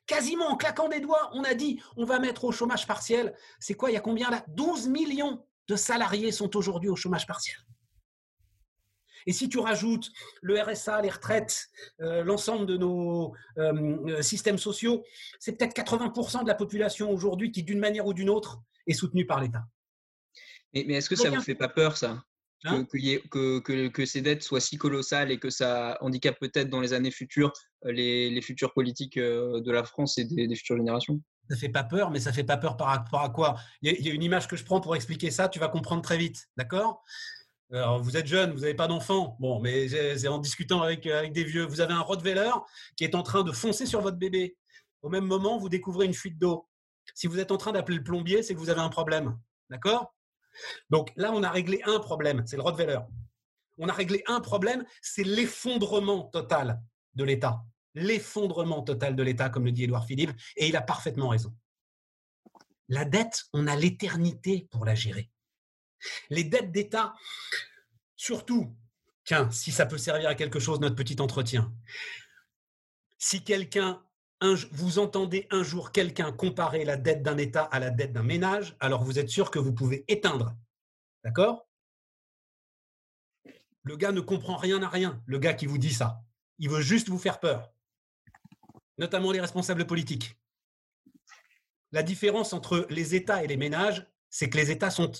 [0.05, 3.35] Quasiment en claquant des doigts, on a dit on va mettre au chômage partiel.
[3.59, 4.43] C'est quoi Il y a combien là?
[4.49, 7.57] 12 millions de salariés sont aujourd'hui au chômage partiel.
[9.25, 11.67] Et si tu rajoutes le RSA, les retraites,
[12.01, 15.03] euh, l'ensemble de nos euh, euh, systèmes sociaux,
[15.39, 19.25] c'est peut-être 80% de la population aujourd'hui qui, d'une manière ou d'une autre, est soutenue
[19.25, 19.63] par l'État.
[20.73, 22.23] Mais, est-ce que ça ne vous fait pas peur, ça?
[22.65, 22.85] Hein?
[22.85, 27.53] que, ces dettes soient si colossales et que ça handicape peut-être dans les années futures
[27.83, 31.21] les, futures politiques de la France et des, futures générations?
[31.49, 33.55] Ça fait pas peur, mais ça fait pas peur par rapport à quoi?
[33.81, 36.17] Il y, a, une image que je prends pour expliquer ça, tu vas comprendre très
[36.17, 37.03] vite, d'accord?
[37.71, 39.37] Alors, vous êtes jeune, vous n'avez pas d'enfant.
[39.39, 41.65] Bon, mais c'est en discutant avec, avec des vieux.
[41.65, 42.51] Vous avez un Rottweiler
[42.95, 44.57] qui est en train de foncer sur votre bébé.
[45.01, 46.67] Au même moment, vous découvrez une fuite d'eau.
[47.13, 49.37] Si vous êtes en train d'appeler le plombier, c'est que vous avez un problème.
[49.69, 50.13] D'accord?
[50.89, 52.99] Donc là, on a réglé un problème, c'est le Rottweiler.
[53.77, 56.81] On a réglé un problème, c'est l'effondrement total
[57.15, 57.63] de l'État.
[57.95, 61.55] L'effondrement total de l'État, comme le dit Édouard Philippe, et il a parfaitement raison.
[62.87, 65.29] La dette, on a l'éternité pour la gérer.
[66.29, 67.13] Les dettes d'État,
[68.15, 68.75] surtout,
[69.23, 71.73] tiens, si ça peut servir à quelque chose, notre petit entretien.
[73.17, 74.03] Si quelqu'un,
[74.71, 78.75] vous entendez un jour quelqu'un comparer la dette d'un État à la dette d'un ménage,
[78.79, 80.55] alors vous êtes sûr que vous pouvez éteindre.
[81.23, 81.67] D'accord?
[83.83, 86.21] Le gars ne comprend rien à rien, le gars qui vous dit ça.
[86.57, 87.73] Il veut juste vous faire peur,
[88.97, 90.37] notamment les responsables politiques.
[91.91, 95.11] La différence entre les États et les ménages, c'est que les États sont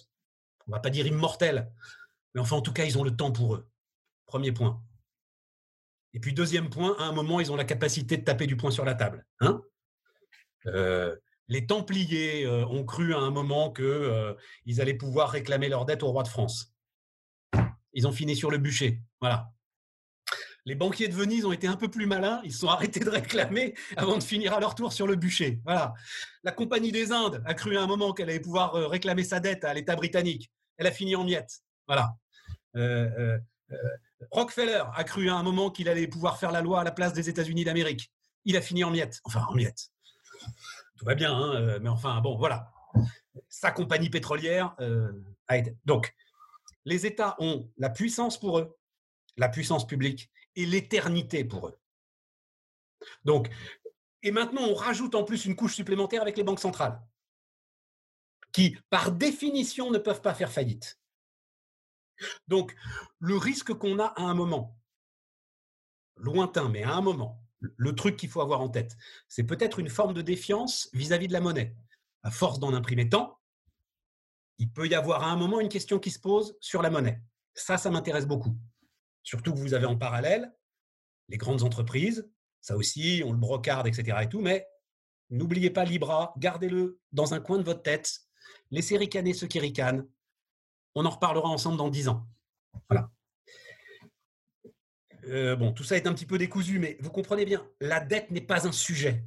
[0.68, 1.72] on va pas dire immortels,
[2.34, 3.68] mais enfin en tout cas, ils ont le temps pour eux.
[4.28, 4.84] Premier point.
[6.14, 8.72] Et puis deuxième point, à un moment, ils ont la capacité de taper du poing
[8.72, 9.26] sur la table.
[9.42, 9.62] Hein
[10.66, 11.16] euh,
[11.48, 14.34] les Templiers euh, ont cru à un moment qu'ils euh,
[14.80, 16.74] allaient pouvoir réclamer leur dette au roi de France.
[17.94, 19.02] Ils ont fini sur le bûcher.
[19.22, 19.52] Voilà.
[20.66, 23.10] Les banquiers de Venise ont été un peu plus malins, ils se sont arrêtés de
[23.10, 25.62] réclamer avant de finir à leur tour sur le bûcher.
[25.64, 25.94] Voilà.
[26.44, 29.64] La Compagnie des Indes a cru à un moment qu'elle allait pouvoir réclamer sa dette
[29.64, 31.60] à l'État britannique elle a fini en miettes.
[31.88, 32.16] Voilà.
[34.32, 37.14] Rockefeller a cru à un moment qu'il allait pouvoir faire la loi à la place
[37.14, 38.12] des États-Unis d'Amérique.
[38.46, 39.20] Il a fini en miettes.
[39.24, 39.92] Enfin, en miettes.
[40.98, 42.72] Tout va bien, hein, mais enfin, bon, voilà.
[43.48, 44.76] Sa compagnie pétrolière
[45.48, 45.76] a été.
[45.86, 46.14] Donc,
[46.86, 48.78] les États ont la puissance pour eux,
[49.38, 51.80] la puissance publique et l'éternité pour eux.
[53.24, 53.50] Donc,
[54.24, 57.02] et maintenant, on rajoute en plus une couche supplémentaire avec les banques centrales
[58.52, 61.00] qui, par définition, ne peuvent pas faire faillite.
[62.48, 62.76] Donc,
[63.20, 64.78] le risque qu'on a à un moment,
[66.18, 68.96] lointain, mais à un moment, le truc qu'il faut avoir en tête,
[69.28, 71.76] c'est peut-être une forme de défiance vis-à-vis de la monnaie.
[72.24, 73.40] À force d'en imprimer tant,
[74.58, 77.22] il peut y avoir à un moment une question qui se pose sur la monnaie.
[77.54, 78.58] Ça, ça m'intéresse beaucoup.
[79.24, 80.54] Surtout que vous avez en parallèle
[81.30, 82.30] les grandes entreprises,
[82.60, 84.18] ça aussi, on le brocarde, etc.
[84.24, 84.68] et tout, mais
[85.30, 88.30] n'oubliez pas Libra, gardez-le dans un coin de votre tête,
[88.72, 90.08] Laissez ricaner ceux qui ricanent.
[91.00, 92.28] On en reparlera ensemble dans 10 ans.
[92.90, 93.10] Voilà.
[95.28, 98.32] Euh, bon, tout ça est un petit peu décousu, mais vous comprenez bien, la dette
[98.32, 99.24] n'est pas un sujet.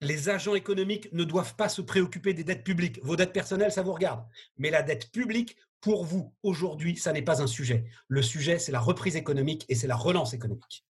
[0.00, 3.00] Les agents économiques ne doivent pas se préoccuper des dettes publiques.
[3.02, 4.24] Vos dettes personnelles, ça vous regarde.
[4.56, 7.90] Mais la dette publique, pour vous, aujourd'hui, ça n'est pas un sujet.
[8.06, 10.86] Le sujet, c'est la reprise économique et c'est la relance économique.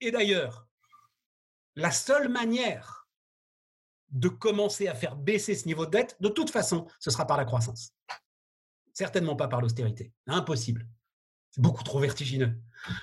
[0.00, 0.68] Et d'ailleurs,
[1.74, 3.05] la seule manière
[4.10, 7.36] de commencer à faire baisser ce niveau de dette, de toute façon, ce sera par
[7.36, 7.92] la croissance.
[8.92, 10.12] Certainement pas par l'austérité.
[10.26, 10.86] Impossible
[11.58, 12.54] beaucoup trop vertigineux.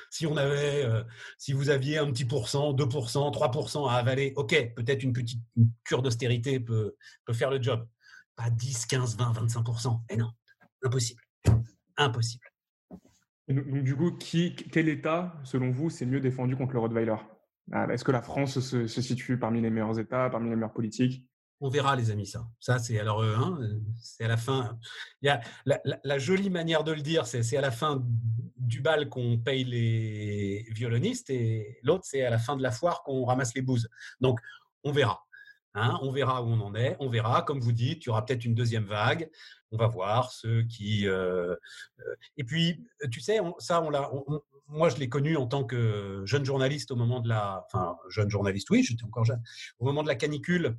[0.10, 1.04] Si on avait, euh,
[1.38, 5.42] si vous aviez un petit pourcent, 2%, 3% à avaler, ok, peut-être une petite
[5.84, 7.88] cure d'austérité peut, peut faire le job.
[8.36, 10.02] Pas 10, 15, 20, 25%.
[10.10, 10.32] Et non,
[10.84, 11.22] impossible.
[11.98, 12.46] Impossible.
[13.48, 17.16] Donc, du coup, qui, quel État, selon vous, c'est mieux défendu contre le Rottweiler?
[17.72, 21.26] Est-ce que la France se, situe parmi les meilleurs États, parmi les meilleures politiques?
[21.62, 22.46] On verra, les amis, ça.
[22.60, 23.58] Ça, c'est alors, euh, hein,
[23.98, 24.78] c'est à la fin.
[25.22, 28.04] Il y a la, jolie manière de le dire, c'est à la fin
[28.58, 33.04] du bal qu'on paye les violonistes et l'autre, c'est à la fin de la foire
[33.04, 33.88] qu'on ramasse les bouses.
[34.20, 34.42] Donc,
[34.84, 35.24] on verra.
[35.76, 36.96] Hein, on verra où on en est.
[37.00, 39.30] On verra, comme vous dites, il y aura peut-être une deuxième vague.
[39.72, 41.08] On va voir ceux qui.
[41.08, 41.56] Euh,
[42.00, 44.12] euh, et puis, tu sais, ça, on l'a.
[44.68, 47.66] moi, je l'ai connu en tant que jeune journaliste au moment de la.
[47.66, 49.42] Enfin, jeune journaliste, oui, j'étais encore jeune.
[49.80, 50.78] Au moment de la canicule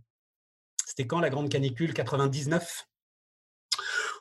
[0.87, 2.87] c'était quand la grande canicule 99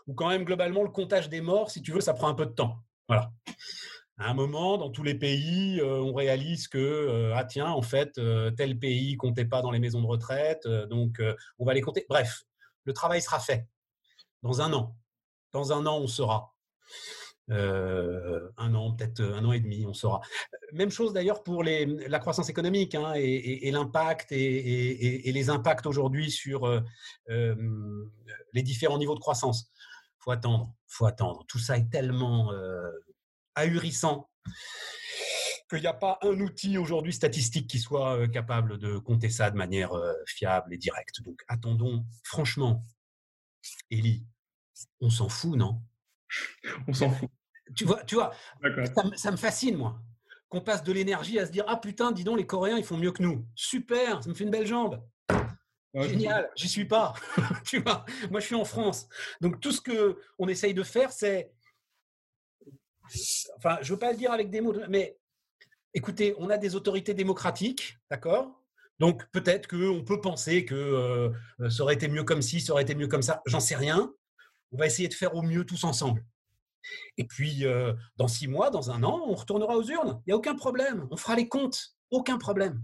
[0.07, 2.47] Ou quand même globalement le comptage des morts, si tu veux, ça prend un peu
[2.47, 2.79] de temps.
[3.07, 3.31] Voilà.
[4.19, 7.81] À un moment, dans tous les pays, euh, on réalise que euh, ah tiens, en
[7.81, 11.21] fait, euh, tel pays comptait pas dans les maisons de retraite, donc
[11.57, 12.05] on va les compter.
[12.07, 12.43] Bref,
[12.85, 13.67] le travail sera fait
[14.43, 14.95] dans un an.
[15.51, 16.53] Dans un an, on saura.
[17.49, 20.21] Un an, peut-être un an et demi, on saura.
[20.71, 26.67] Même chose d'ailleurs pour la croissance économique hein, et, l'impact et, les impacts aujourd'hui sur
[27.27, 29.71] les différents niveaux de croissance.
[30.19, 31.43] Faut attendre, faut attendre.
[31.47, 32.51] Tout ça est tellement
[33.55, 34.29] ahurissant
[35.69, 39.57] qu'il n'y a pas un outil aujourd'hui statistique qui soit capable de compter ça de
[39.57, 39.91] manière
[40.27, 41.21] fiable et directe.
[41.23, 42.85] Donc attendons, franchement,
[43.91, 44.25] Elie,
[45.01, 45.81] on s'en fout, non?
[46.87, 47.29] On s'en fout.
[47.75, 48.33] Tu vois, tu vois
[49.15, 50.01] ça, me fascine, moi.
[50.49, 52.97] Qu'on passe de l'énergie à se dire Ah putain, dis donc, les Coréens, ils font
[52.97, 53.47] mieux que nous.
[53.55, 55.03] Super, ça me fait une belle jambe.
[55.95, 57.13] Génial, j'y suis pas.
[57.65, 59.07] tu vois, moi, je suis en France.
[59.41, 61.51] Donc, tout ce qu'on essaye de faire, c'est.
[63.57, 65.17] Enfin, je veux pas le dire avec des mots, mais
[65.93, 68.63] écoutez, on a des autorités démocratiques, d'accord?
[68.99, 72.83] Donc peut-être qu'on peut penser que euh, ça aurait été mieux comme ci, ça aurait
[72.83, 74.13] été mieux comme ça, j'en sais rien.
[74.71, 76.23] On va essayer de faire au mieux tous ensemble.
[77.17, 80.21] Et puis, euh, dans six mois, dans un an, on retournera aux urnes.
[80.25, 81.07] Il n'y a aucun problème.
[81.11, 81.95] On fera les comptes.
[82.09, 82.81] Aucun problème.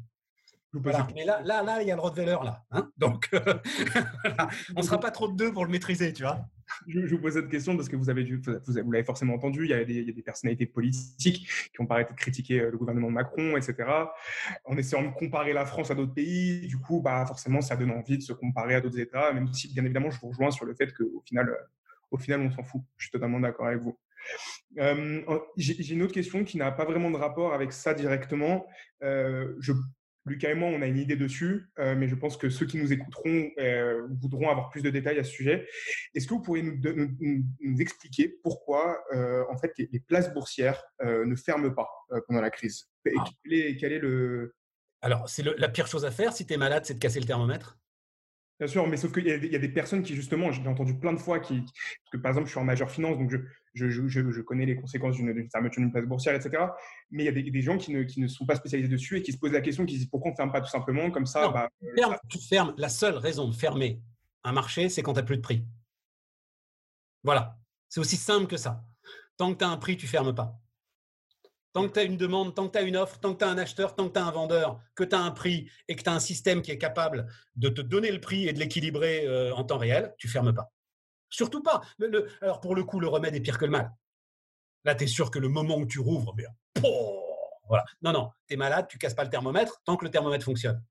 [1.15, 2.63] Mais là, là, là, il y a le Rottweiler, là.
[2.71, 2.91] Hein.
[2.97, 3.29] Donc,
[4.75, 6.45] on ne sera pas trop de deux pour le maîtriser, tu vois.
[6.87, 9.73] Je, vous pose cette question parce que vous avez vous, l'avez forcément entendu, il y,
[9.73, 13.75] a des, personnalités politiques qui ont paraît critiquer euh, le gouvernement de Macron, etc.
[14.65, 17.91] En essayant de comparer la France à d'autres pays, du coup, bah, forcément, ça donne
[17.91, 20.65] envie de se comparer à d'autres États, même si, bien évidemment, je vous rejoins sur
[20.65, 21.55] le fait qu'au final, euh,
[22.11, 22.81] au final, on s'en fout.
[22.97, 23.97] Je suis totalement d'accord avec vous.
[24.77, 25.21] Euh,
[25.57, 28.67] j'ai une autre question qui n'a pas vraiment de rapport avec ça directement.
[29.03, 29.73] Euh, je,
[30.25, 32.77] Lucas et moi, on a une idée dessus, euh, mais je pense que ceux qui
[32.77, 33.49] nous écouteront
[34.21, 35.67] voudront avoir plus de détails à ce sujet.
[36.13, 39.01] Est-ce que vous pourriez nous, expliquer pourquoi,
[39.49, 41.87] en fait, les, places boursières ne ferment pas
[42.27, 42.89] pendant la crise?
[43.17, 43.23] Ah.
[43.43, 44.53] quel, est, le...
[45.01, 47.25] Alors, c'est la pire chose à faire si tu es malade, c'est de casser le
[47.25, 47.79] thermomètre
[48.59, 51.13] Bien sûr, mais sauf qu'il y, y, a des personnes qui, justement, j'ai entendu plein
[51.13, 51.63] de fois, qui,
[52.11, 53.37] que par exemple, je suis en majeur finance, donc je,
[53.73, 56.65] je, je, je connais les conséquences d'une fermeture d'une place boursière, etc.
[57.09, 59.17] Mais il y a des, des gens qui ne, qui ne, sont pas spécialisés dessus
[59.17, 60.69] et qui se posent la question, qui se disent pourquoi on ne ferme pas tout
[60.69, 62.73] simplement comme ça, bah, euh, Tu fermes.
[62.77, 64.01] La seule raison de fermer
[64.43, 65.65] un marché, c'est quand tu n'as plus de prix.
[67.23, 67.57] Voilà.
[67.87, 68.83] C'est aussi simple que ça.
[69.37, 70.59] Tant que tu as un prix, tu fermes pas.
[71.73, 73.45] Tant que tu as une demande, tant que tu as une offre, tant que tu
[73.45, 75.95] as un acheteur, tant que tu as un vendeur, que tu as un prix et
[75.95, 78.59] que tu as un système qui est capable de te donner le prix et de
[78.59, 80.71] l'équilibrer euh, en temps réel, tu fermes pas.
[81.29, 81.81] Surtout pas.
[82.41, 83.91] alors pour le coup, le remède est pire que le mal.
[84.83, 86.45] Là, tu es sûr que le moment où tu rouvres, mais.
[88.01, 90.83] Non, non, tu es malade, tu casses pas le thermomètre tant que le thermomètre fonctionne.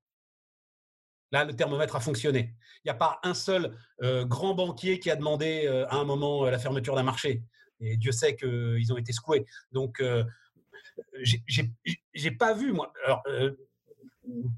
[1.32, 2.54] Là, le thermomètre a fonctionné.
[2.76, 6.04] Il n'y a pas un seul euh, grand banquier qui a demandé euh, à un
[6.04, 7.42] moment la fermeture d'un marché.
[7.80, 9.44] Et Dieu sait qu'ils ont été secoués.
[9.72, 10.02] Donc,
[12.14, 12.92] j'ai pas vu, moi.
[13.04, 13.52] Alors, euh,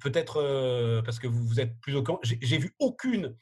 [0.01, 3.37] peut-être euh, parce que vous, vous êtes plus au camp, j'ai vu aucune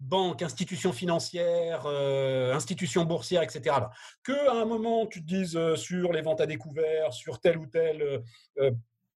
[0.00, 3.76] banque, institution financière, euh, institution boursière, etc.
[4.22, 7.66] Que à un moment, tu te dises sur les ventes à découvert, sur tel ou
[7.66, 8.22] tel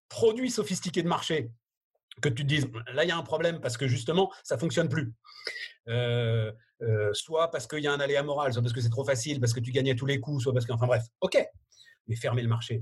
[0.09, 1.51] produit sophistiqué de marché,
[2.20, 4.88] que tu te dises, là, il y a un problème parce que justement, ça fonctionne
[4.88, 5.12] plus.
[7.12, 9.53] Soit parce qu'il y a un aléa moral, soit parce que c'est trop facile, parce
[9.53, 11.38] que tu gagnais tous les coups, soit parce que, enfin bref, ok,
[12.07, 12.81] mais fermer le marché,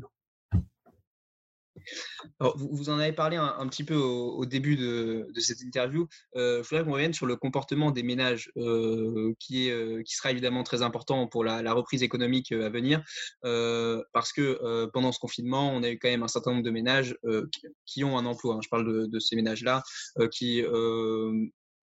[2.40, 6.06] vous, en avez parlé un, petit peu au, début de, cette interview.
[6.36, 10.14] Euh, je voudrais qu'on revienne sur le comportement des ménages, euh, qui, est, euh, qui
[10.14, 13.02] sera évidemment très important pour la, reprise économique à venir,
[13.42, 17.16] parce que pendant ce confinement, on a eu quand même un certain nombre de ménages
[17.86, 18.56] qui, ont un emploi.
[18.56, 18.60] Hein.
[18.62, 19.82] je parle de, ces ménages-là,
[20.32, 20.62] qui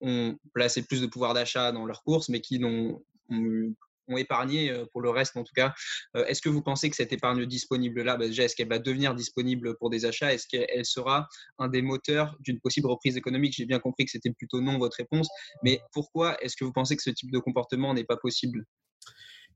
[0.02, 3.74] ont placé plus de pouvoir d'achat dans leurs courses, mais qui n'ont ont
[4.16, 5.74] épargné euh, pour le reste en tout cas.
[6.14, 9.76] Est-ce que vous pensez que cette épargne disponible-là, bah, déjà, est-ce qu'elle va devenir disponible
[9.78, 10.34] pour des achats?
[10.34, 13.54] Est-ce qu'elle sera un des moteurs d'une possible reprise économique?
[13.58, 15.28] J'ai bien compris que c'était plutôt non votre réponse,
[15.64, 18.66] mais pourquoi est-ce que vous pensez que ce type de comportement n'est pas possible?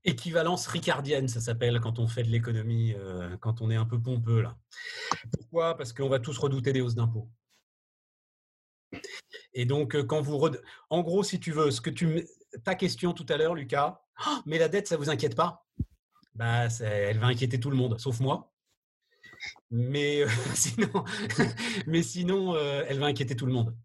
[0.03, 2.95] Équivalence ricardienne, ça s'appelle quand on fait de l'économie,
[3.39, 4.57] quand on est un peu pompeux là.
[5.31, 5.77] Pourquoi?
[5.77, 7.29] Parce qu'on va tous redouter des hausses d'impôts.
[9.53, 10.39] Et donc, quand vous.
[10.89, 12.25] En gros, si tu veux, ce que tu
[12.63, 15.65] ta question tout à l'heure, Lucas, «Oh, mais la dette, ça vous inquiète pas?
[16.35, 18.51] Bah, Elle va inquiéter tout le monde, sauf moi.
[19.71, 21.03] Mais sinon,
[21.87, 23.75] mais sinon elle va inquiéter tout le monde.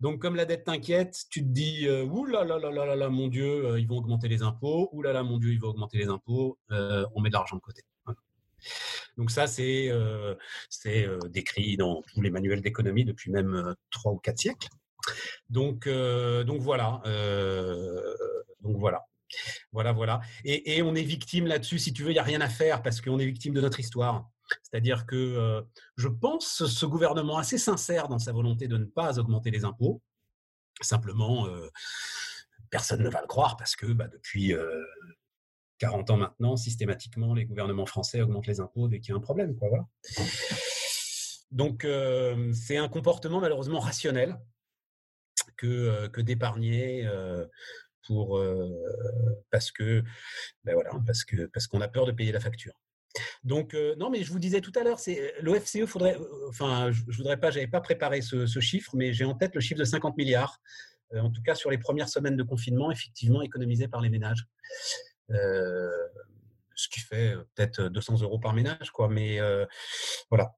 [0.00, 3.28] Donc, comme la dette t'inquiète, tu te dis Ouh là là là là là, mon
[3.28, 4.88] Dieu, ils vont augmenter les impôts.
[4.92, 6.58] Ouh là là, mon Dieu, ils vont augmenter les impôts.
[6.70, 7.82] on met de l'argent de côté.
[9.16, 9.90] Donc ça, c'est
[11.30, 14.68] décrit dans tous les manuels d'économie depuis même trois ou quatre siècles.
[15.50, 17.02] Donc, donc voilà.
[18.60, 19.04] donc voilà.
[19.72, 20.20] Voilà, voilà.
[20.44, 23.00] Et, on est victime là-dessus, si tu veux, il n'y a rien à faire parce
[23.00, 24.28] qu'on est victime de notre histoire.
[24.62, 25.64] C'est-à-dire que
[25.96, 30.02] je pense ce gouvernement assez sincère dans sa volonté de ne pas augmenter les impôts.
[30.80, 31.48] Simplement,
[32.70, 34.52] personne ne va le croire parce que bah, depuis
[35.78, 39.20] 40 ans maintenant, systématiquement, les gouvernements français augmentent les impôts dès qu'il y a un
[39.20, 39.56] problème.
[41.50, 41.86] Donc,
[42.52, 44.38] c'est un comportement malheureusement rationnel
[45.56, 47.08] que d'épargner
[48.06, 48.42] pour
[49.50, 50.02] parce que
[50.64, 52.74] ben voilà parce que parce qu'on a peur de payer la facture.
[53.44, 56.16] Donc non, mais je vous disais tout à l'heure, c'est l'OFCE faudrait,
[56.48, 59.60] enfin, je, ne voudrais pas, j'avais pas préparé ce, chiffre, mais j'ai en tête le
[59.60, 60.60] chiffre de 50 milliards,
[61.14, 64.46] en tout cas sur les premières semaines de confinement, effectivement économisés par les ménages,
[65.28, 69.08] ce qui fait peut-être 200 euros par ménage, quoi.
[69.08, 69.38] Mais
[70.30, 70.54] voilà.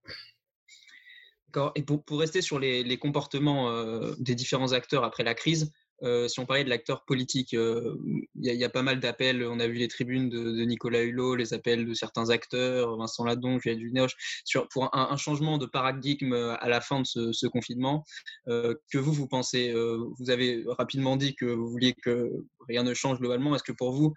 [1.77, 3.71] Et pour, pour, rester sur les, les comportements
[4.19, 7.97] des différents acteurs après la crise, euh, si on parlait de l'acteur politique, euh,
[8.35, 9.45] il y, a pas mal d'appels.
[9.45, 13.59] On a vu les tribunes de, Nicolas Hulot, les appels de certains acteurs, Vincent Ladon,
[13.59, 18.05] Juliette Dunéoche, sur, pour un, changement de paradigme euh, à la fin de ce, confinement.
[18.47, 19.73] que vous, vous pensez
[20.19, 22.33] Vous avez rapidement dit que vous vouliez que
[22.69, 23.55] rien ne change globalement.
[23.55, 24.15] Est-ce que pour vous,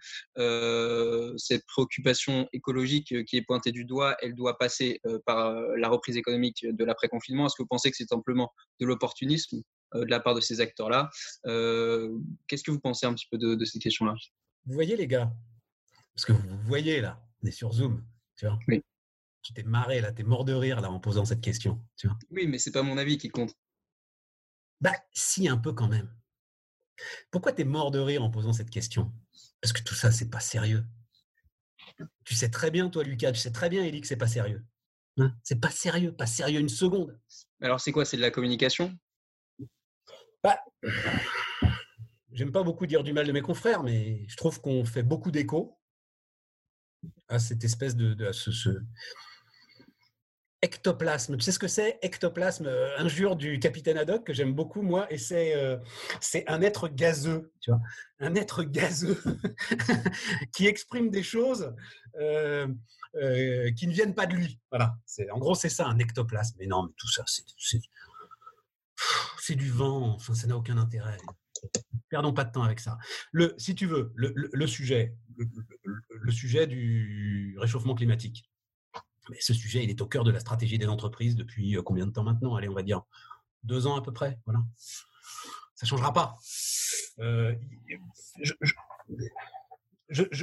[1.36, 6.66] cette préoccupation écologique qui est pointée du doigt, elle doit passer par la reprise économique
[6.66, 7.46] de l'après-confinement?
[7.46, 9.62] Est-ce que vous pensez que c'est simplement de l'opportunisme?
[9.94, 11.10] De la part de ces acteurs-là.
[11.46, 14.14] Euh, qu'est-ce que vous pensez un petit peu de, ces questions-là
[14.66, 15.32] Vous voyez les gars,
[16.14, 18.04] parce que vous voyez là, on est sur Zoom,
[18.36, 18.58] tu vois?
[18.68, 18.82] Oui.
[19.42, 22.18] Tu t'es marré là, t'es mort de rire là en posant cette question, tu vois?
[22.30, 23.54] Oui, mais c'est pas mon avis qui compte.
[24.80, 26.12] Bah, si un peu quand même.
[27.30, 29.12] Pourquoi t'es mort de rire en posant cette question?
[29.60, 30.84] Parce que tout ça, c'est pas sérieux.
[32.24, 34.64] Tu sais très bien, toi, Lucas, tu sais très bien, Élie, que c'est pas sérieux.
[35.18, 35.34] Hein?
[35.42, 37.18] C'est pas sérieux, pas sérieux une seconde.
[37.60, 38.04] Alors, c'est quoi?
[38.04, 38.96] C'est de la communication?
[40.42, 40.58] Bah,
[42.32, 45.30] j'aime pas beaucoup dire du mal de mes confrères, mais je trouve qu'on fait beaucoup
[45.30, 45.78] d'écho
[47.28, 48.70] à cette espèce de, ce,
[50.62, 51.36] ectoplasme.
[51.36, 55.06] Tu sais ce que c'est Ectoplasme, euh, injure du capitaine Haddock que j'aime beaucoup moi,
[55.12, 55.76] et c'est euh,
[56.46, 57.80] un être gazeux, tu vois,
[58.18, 59.22] un être gazeux
[60.52, 61.74] qui exprime des choses
[62.20, 62.66] euh,
[63.76, 64.58] qui ne viennent pas de lui.
[64.70, 64.96] Voilà,
[65.30, 66.56] en gros c'est ça un ectoplasme.
[66.58, 67.44] Mais non, mais tout ça c'est
[69.48, 71.16] c'est du vent, enfin, ça n'a aucun intérêt.
[72.10, 72.98] Perdons pas de temps avec ça.
[73.32, 78.44] Le, si tu veux, le, sujet, le, sujet du réchauffement climatique.
[79.40, 82.12] Ce sujet, il est au cœur de la stratégie des entreprises depuis euh, combien de
[82.12, 82.56] temps maintenant?
[82.56, 83.02] Allez, on va dire
[83.62, 84.38] deux ans à peu près.
[84.44, 84.60] Voilà.
[84.76, 86.36] Ça ne changera pas.
[87.20, 87.54] Euh,
[88.42, 88.52] je,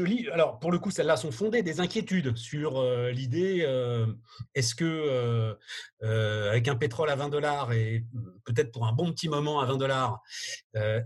[0.03, 4.05] lis, alors pour le coup, celles-là sont fondées, des inquiétudes sur euh, l'idée euh,
[4.53, 5.55] est-ce que,
[6.03, 8.05] euh, avec un pétrole à 20 dollars et
[8.45, 10.21] peut-être pour un bon petit moment à 20 dollars,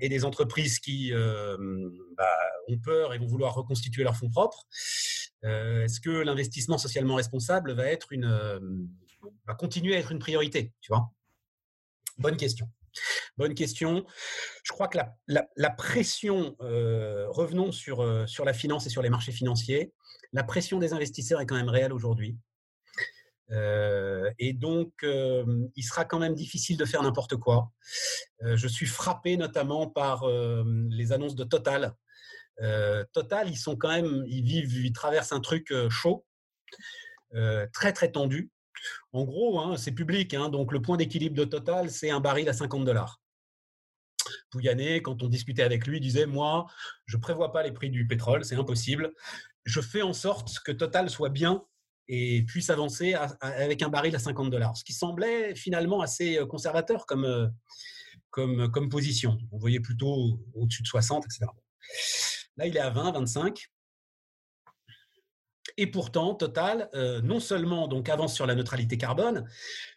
[0.01, 2.37] et des entreprises qui bah,
[2.67, 4.65] ont peur et vont vouloir reconstituer leurs fonds propres,
[5.43, 8.89] est-ce que l'investissement socialement responsable va, être une,
[9.47, 11.11] va continuer à être une priorité tu vois?
[12.17, 12.67] Bonne question.
[13.37, 14.05] Bonne question.
[14.63, 19.09] Je crois que la, pression, euh, revenons sur, euh, sur la finance et sur les
[19.09, 19.93] marchés financiers,
[20.33, 22.37] la pression des investisseurs est quand même réelle aujourd'hui.
[24.37, 27.71] et donc, il sera quand même difficile de faire n'importe quoi.
[28.41, 31.95] je suis frappé notamment par les annonces de Total.
[33.11, 36.27] Total, ils sont quand même, ils vivent, ils traversent un truc chaud,
[37.73, 38.51] très très tendu.
[39.13, 42.47] En gros, hein, c'est public, hein, donc le point d'équilibre de Total, c'est un baril
[42.49, 43.21] à 50 dollars.
[44.51, 46.65] Pouyanné, quand on discutait avec lui, disait Moi,
[47.05, 49.13] je ne prévois pas les prix du pétrole, c'est impossible.
[49.65, 51.63] Je fais en sorte que Total soit bien
[52.07, 54.75] et puisse avancer avec un baril à 50 dollars.
[54.75, 57.47] Ce qui semblait finalement assez euh, conservateur comme, euh,
[58.31, 59.37] comme, comme position.
[59.51, 61.45] On voyait plutôt au-dessus de 60, etc.
[62.57, 63.69] Là, il est à 20, 25.
[65.79, 69.49] Et pourtant, Total, euh, non seulement donc avance sur la neutralité carbone,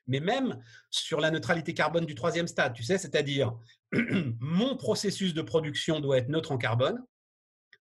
[0.06, 3.52] mais même sur la neutralité carbone du troisième stade, tu sais, c'est-à-dire
[3.92, 7.04] mon processus de production doit être neutre en carbone.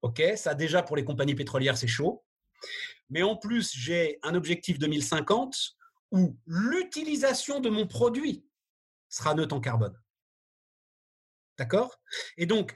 [0.02, 2.22] Ok, ça déjà pour les compagnies pétrolières c'est chaud,
[3.08, 5.56] mais en plus j'ai un objectif 2050
[6.12, 8.44] où l'utilisation de mon produit
[9.08, 9.98] sera neutre en carbone.
[11.58, 11.98] D'accord?
[12.36, 12.74] Et donc,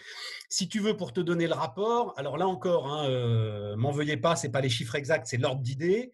[0.48, 4.16] si tu veux, pour te donner le rapport, alors là encore, hein, euh, m'en veuillez
[4.16, 6.12] pas, ce n'est pas les chiffres exacts, c'est l'ordre d'idée,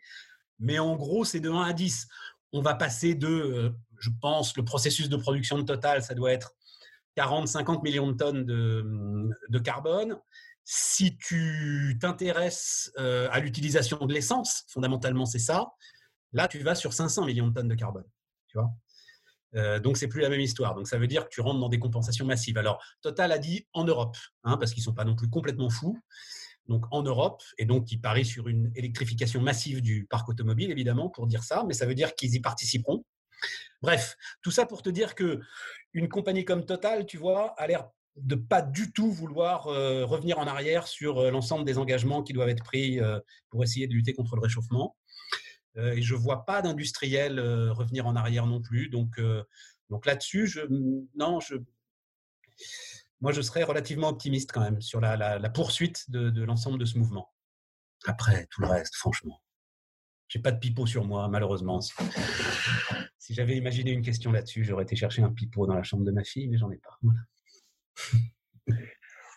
[0.58, 2.08] mais en gros, c'est de 1 à 10.
[2.52, 6.32] On va passer de, euh, je pense, le processus de production de Total, ça doit
[6.32, 6.54] être
[7.16, 10.18] 40-50 millions de tonnes de, carbone.
[10.64, 15.68] Si tu t'intéresses euh, à l'utilisation de l'essence, fondamentalement c'est ça,
[16.32, 18.04] là tu vas sur 500 millions de tonnes de carbone.
[18.48, 18.70] Tu vois?
[19.54, 20.74] Euh, donc, c'est plus la même histoire.
[20.74, 22.58] Donc, ça veut dire que tu rentres dans des compensations massives.
[22.58, 25.70] Alors, Total a dit en Europe, hein, parce qu'ils ne sont pas non plus complètement
[25.70, 25.98] fous.
[26.68, 31.08] Donc, en Europe, et donc, ils parient sur une électrification massive du parc automobile, évidemment,
[31.08, 33.04] pour dire ça, mais ça veut dire qu'ils y participeront.
[33.82, 35.40] Bref, tout ça pour te dire que
[35.92, 40.38] une compagnie comme Total, tu vois, a l'air de pas du tout vouloir euh, revenir
[40.38, 42.98] en arrière sur euh, l'ensemble des engagements qui doivent être pris
[43.50, 44.96] pour essayer de lutter contre le réchauffement.
[45.78, 48.88] Euh, et je ne vois pas d'industriels euh, revenir en arrière non plus.
[48.88, 49.44] Donc, euh,
[49.90, 50.60] donc là-dessus, je,
[51.14, 51.38] non,
[53.20, 57.32] moi, je serais relativement optimiste quand même sur la, poursuite de, l'ensemble de ce mouvement.
[58.04, 59.42] Après, tout le reste, franchement.
[60.28, 61.80] J'ai pas de pipeau sur moi, malheureusement.
[63.18, 66.10] Si, j'avais imaginé une question là-dessus, j'aurais été chercher un pipeau dans la chambre de
[66.10, 66.98] ma fille, mais j'en ai pas.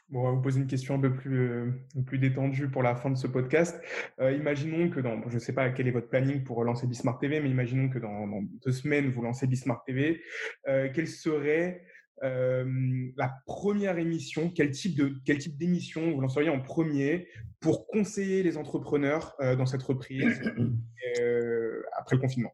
[0.09, 1.71] Bon, on va vous poser une question un peu plus, euh,
[2.07, 3.79] plus détendue pour la fin de ce podcast.
[4.19, 7.21] Euh, imaginons que dans, je ne sais pas quel est votre planning pour lancer Bismarck
[7.21, 10.23] TV, mais imaginons que dans, deux semaines, vous lancez Bismarck TV.
[10.67, 11.83] Euh, quelle serait
[12.21, 17.29] la première émission Quel type de quel type d'émission vous lanceriez en premier
[17.61, 20.41] pour conseiller les entrepreneurs dans cette reprise
[21.97, 22.53] après le confinement?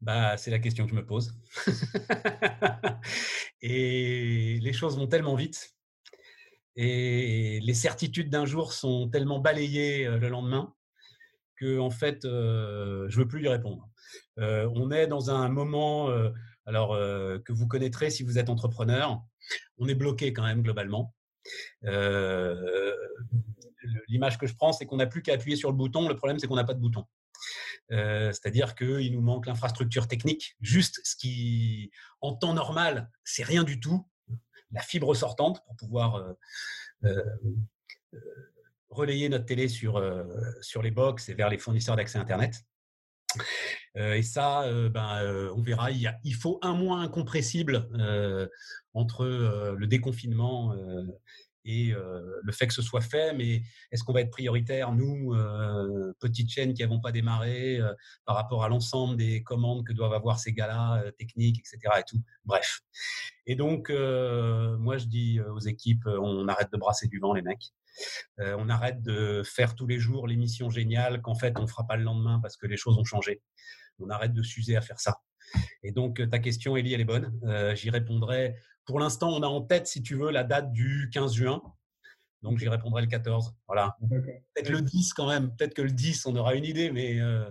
[0.00, 1.38] Bah, c'est la question que je me pose.
[3.60, 5.77] et les choses vont tellement vite
[6.80, 10.72] et les certitudes d'un jour sont tellement balayées euh, le lendemain
[11.56, 13.90] que en fait, euh, je veux plus lui répondre.
[14.38, 16.08] Euh, on est dans un moment,
[16.66, 19.20] alors que vous connaîtrez si vous êtes entrepreneur.
[19.78, 21.16] On est bloqué quand même globalement.
[24.06, 26.08] L'image que je prends, c'est qu'on n'a plus qu'à appuyer sur le bouton.
[26.08, 27.04] Le problème, c'est qu'on n'a pas de bouton.
[27.88, 33.80] C'est-à-dire qu'il nous manque l'infrastructure technique, juste ce qui, en temps normal, c'est rien du
[33.80, 34.06] tout
[34.72, 36.32] la fibre sortante pour pouvoir euh,
[37.04, 37.24] euh,
[38.14, 38.18] euh,
[38.90, 40.02] relayer notre télé sur,
[40.62, 42.64] sur les box et vers les fournisseurs d'accès Internet.
[43.94, 45.90] et ça, ben, on verra.
[45.90, 47.86] Il, il, faut un mois incompressible
[48.94, 50.74] entre le déconfinement
[51.70, 53.62] et le fait que ce soit fait, mais
[53.92, 55.36] est-ce qu'on va être prioritaire, nous,
[56.18, 57.78] petites chaînes qui n'avons pas démarré,
[58.24, 61.96] par rapport à l'ensemble des commandes que doivent avoir ces gars-là, techniques, etc.
[61.98, 62.22] Et tout?
[62.46, 62.80] Bref.
[63.44, 67.74] Et donc, moi, je dis aux équipes, on arrête de brasser du vent, les mecs.
[68.38, 71.96] on arrête de faire tous les jours l'émission géniale qu'en fait, on ne fera pas
[71.96, 73.42] le lendemain parce que les choses ont changé.
[73.98, 75.18] On arrête de s'user à faire ça.
[75.82, 77.38] Et donc, ta question, Elie, elle est bonne.
[77.74, 78.56] J'y répondrai
[78.88, 81.62] pour l'instant, on a en tête, si tu veux, la date du 15 juin.
[82.42, 83.54] Donc, j'y répondrai le 14.
[83.66, 83.98] Voilà.
[84.08, 85.54] Peut-être le 10 quand même.
[85.54, 86.90] Peut-être que le 10, on aura une idée.
[86.90, 87.50] Mais, euh,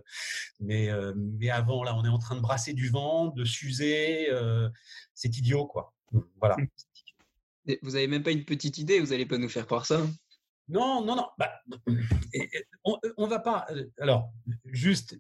[0.59, 4.31] mais, euh, mais avant, là, on est en train de brasser du vent, de s'user.
[4.31, 4.67] Euh,
[5.13, 5.93] c'est idiot, quoi.
[6.39, 6.57] Voilà.
[7.83, 8.99] Vous n'avez même pas une petite idée.
[8.99, 10.07] Vous n'allez pas nous faire croire ça.
[10.69, 11.27] Non, non, non.
[11.37, 11.51] Bah,
[12.83, 13.67] on, ne va pas.
[13.99, 14.31] Alors,
[14.65, 15.19] juste,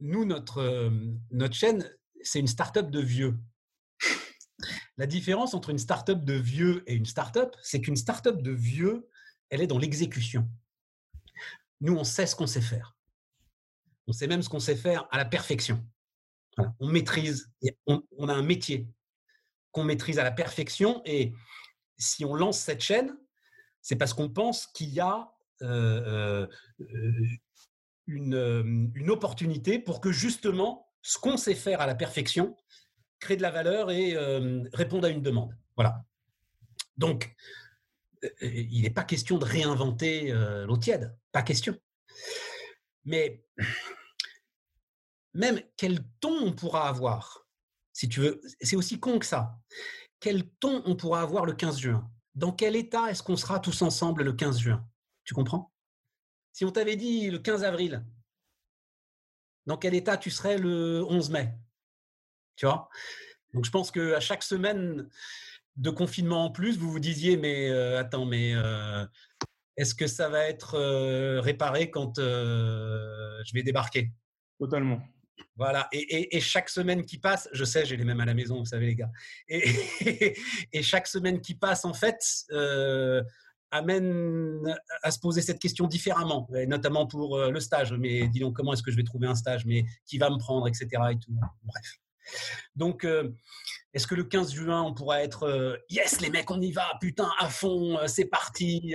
[0.00, 0.90] nous, notre,
[1.32, 1.86] notre chaîne,
[2.22, 3.36] c'est une start-up de vieux.
[4.96, 9.08] La différence entre une startup de vieux et une startup, c'est qu'une startup de vieux,
[9.50, 10.48] elle est dans l'exécution.
[11.80, 12.96] Nous, on sait ce qu'on sait faire.
[14.08, 15.84] On sait même ce qu'on sait faire à la perfection.
[16.80, 17.52] On maîtrise,
[17.86, 18.88] on, a un métier
[19.70, 21.02] qu'on maîtrise à la perfection.
[21.04, 21.32] Et
[21.98, 23.16] si on lance cette chaîne,
[23.80, 25.30] c'est parce qu'on pense qu'il y a
[25.62, 26.48] euh,
[26.80, 27.26] euh,
[28.06, 32.56] une, une opportunité pour que justement ce qu'on sait faire à la perfection
[33.20, 34.16] crée de la valeur et
[34.72, 35.56] réponde à une demande.
[35.76, 36.04] Voilà.
[36.96, 37.34] Donc,
[38.40, 40.32] il n'est pas question de réinventer
[40.66, 41.78] l'eau tiède, pas question.
[43.04, 43.44] Mais
[45.34, 47.46] même quel ton on pourra avoir,
[47.92, 49.58] si tu veux, c'est aussi con que ça.
[50.20, 52.10] Quel ton on pourra avoir le 15 juin?
[52.34, 54.88] Dans quel état est-ce qu'on sera tous ensemble le 15 juin?
[55.24, 55.72] Tu comprends?
[56.52, 58.04] Si on t'avait dit le 15 avril,
[59.66, 61.56] dans quel état tu serais le 11 mai?
[62.58, 62.90] Tu vois
[63.54, 65.08] Donc je pense qu'à chaque semaine
[65.76, 69.06] de confinement en plus, vous vous disiez, mais euh, attends, mais euh,
[69.76, 74.10] est-ce que ça va être euh, réparé quand je vais débarquer?
[74.58, 75.00] Totalement.
[75.56, 78.64] Voilà, et, chaque semaine qui passe, je sais, j'ai les mêmes à la maison, vous
[78.64, 79.10] savez les gars,
[79.48, 80.34] et,
[80.82, 82.20] chaque semaine qui passe, en fait,
[83.70, 87.92] amène à se poser cette question différemment, notamment pour le stage.
[87.92, 89.64] Mais dis donc, comment est-ce que je vais trouver un stage?
[89.64, 90.88] Mais qui va me prendre, etc.
[91.10, 91.36] Et tout.
[91.64, 91.98] Bref.
[92.76, 93.30] Donc, euh,
[93.92, 96.86] est-ce que le 15 juin, on pourra être euh, yes, les mecs, on y va,
[97.00, 98.94] putain, à fond, euh, c'est parti,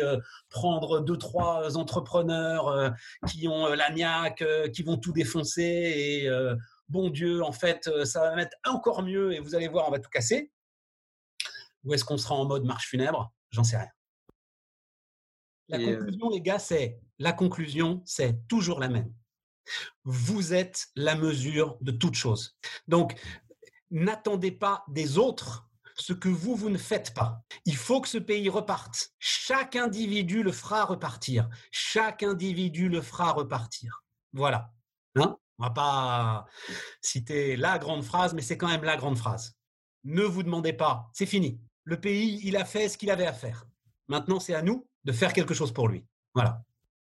[0.49, 2.93] prendre deux, trois entrepreneurs
[3.27, 6.29] qui ont la niaque, qui vont tout défoncer et
[6.89, 9.99] bon Dieu, en fait, ça va mettre encore mieux et vous allez voir, on va
[9.99, 10.51] tout casser
[11.83, 13.33] Ou est-ce qu'on sera en mode marche funèbre?
[13.51, 13.89] J'en sais rien.
[15.69, 19.13] La conclusion, les gars, c'est la conclusion, c'est toujours la même.
[20.03, 22.57] Vous êtes la mesure de toute chose.
[22.87, 23.19] Donc,
[23.91, 27.43] n'attendez pas des autres ce que vous, vous ne faites pas.
[27.65, 29.11] Il faut que ce pays reparte.
[29.19, 31.49] Chaque individu le fera repartir.
[31.71, 34.03] Chaque individu le fera repartir.
[34.33, 34.71] Voilà.
[35.15, 35.37] Hein?
[35.59, 36.45] On va pas
[37.01, 39.55] citer la grande phrase, mais c'est quand même la grande phrase.
[40.03, 41.09] Ne vous demandez pas.
[41.13, 41.61] C'est fini.
[41.83, 43.65] Le pays, il a fait ce qu'il avait à faire.
[44.07, 46.05] Maintenant, c'est à nous de faire quelque chose pour lui.
[46.33, 46.63] Voilà.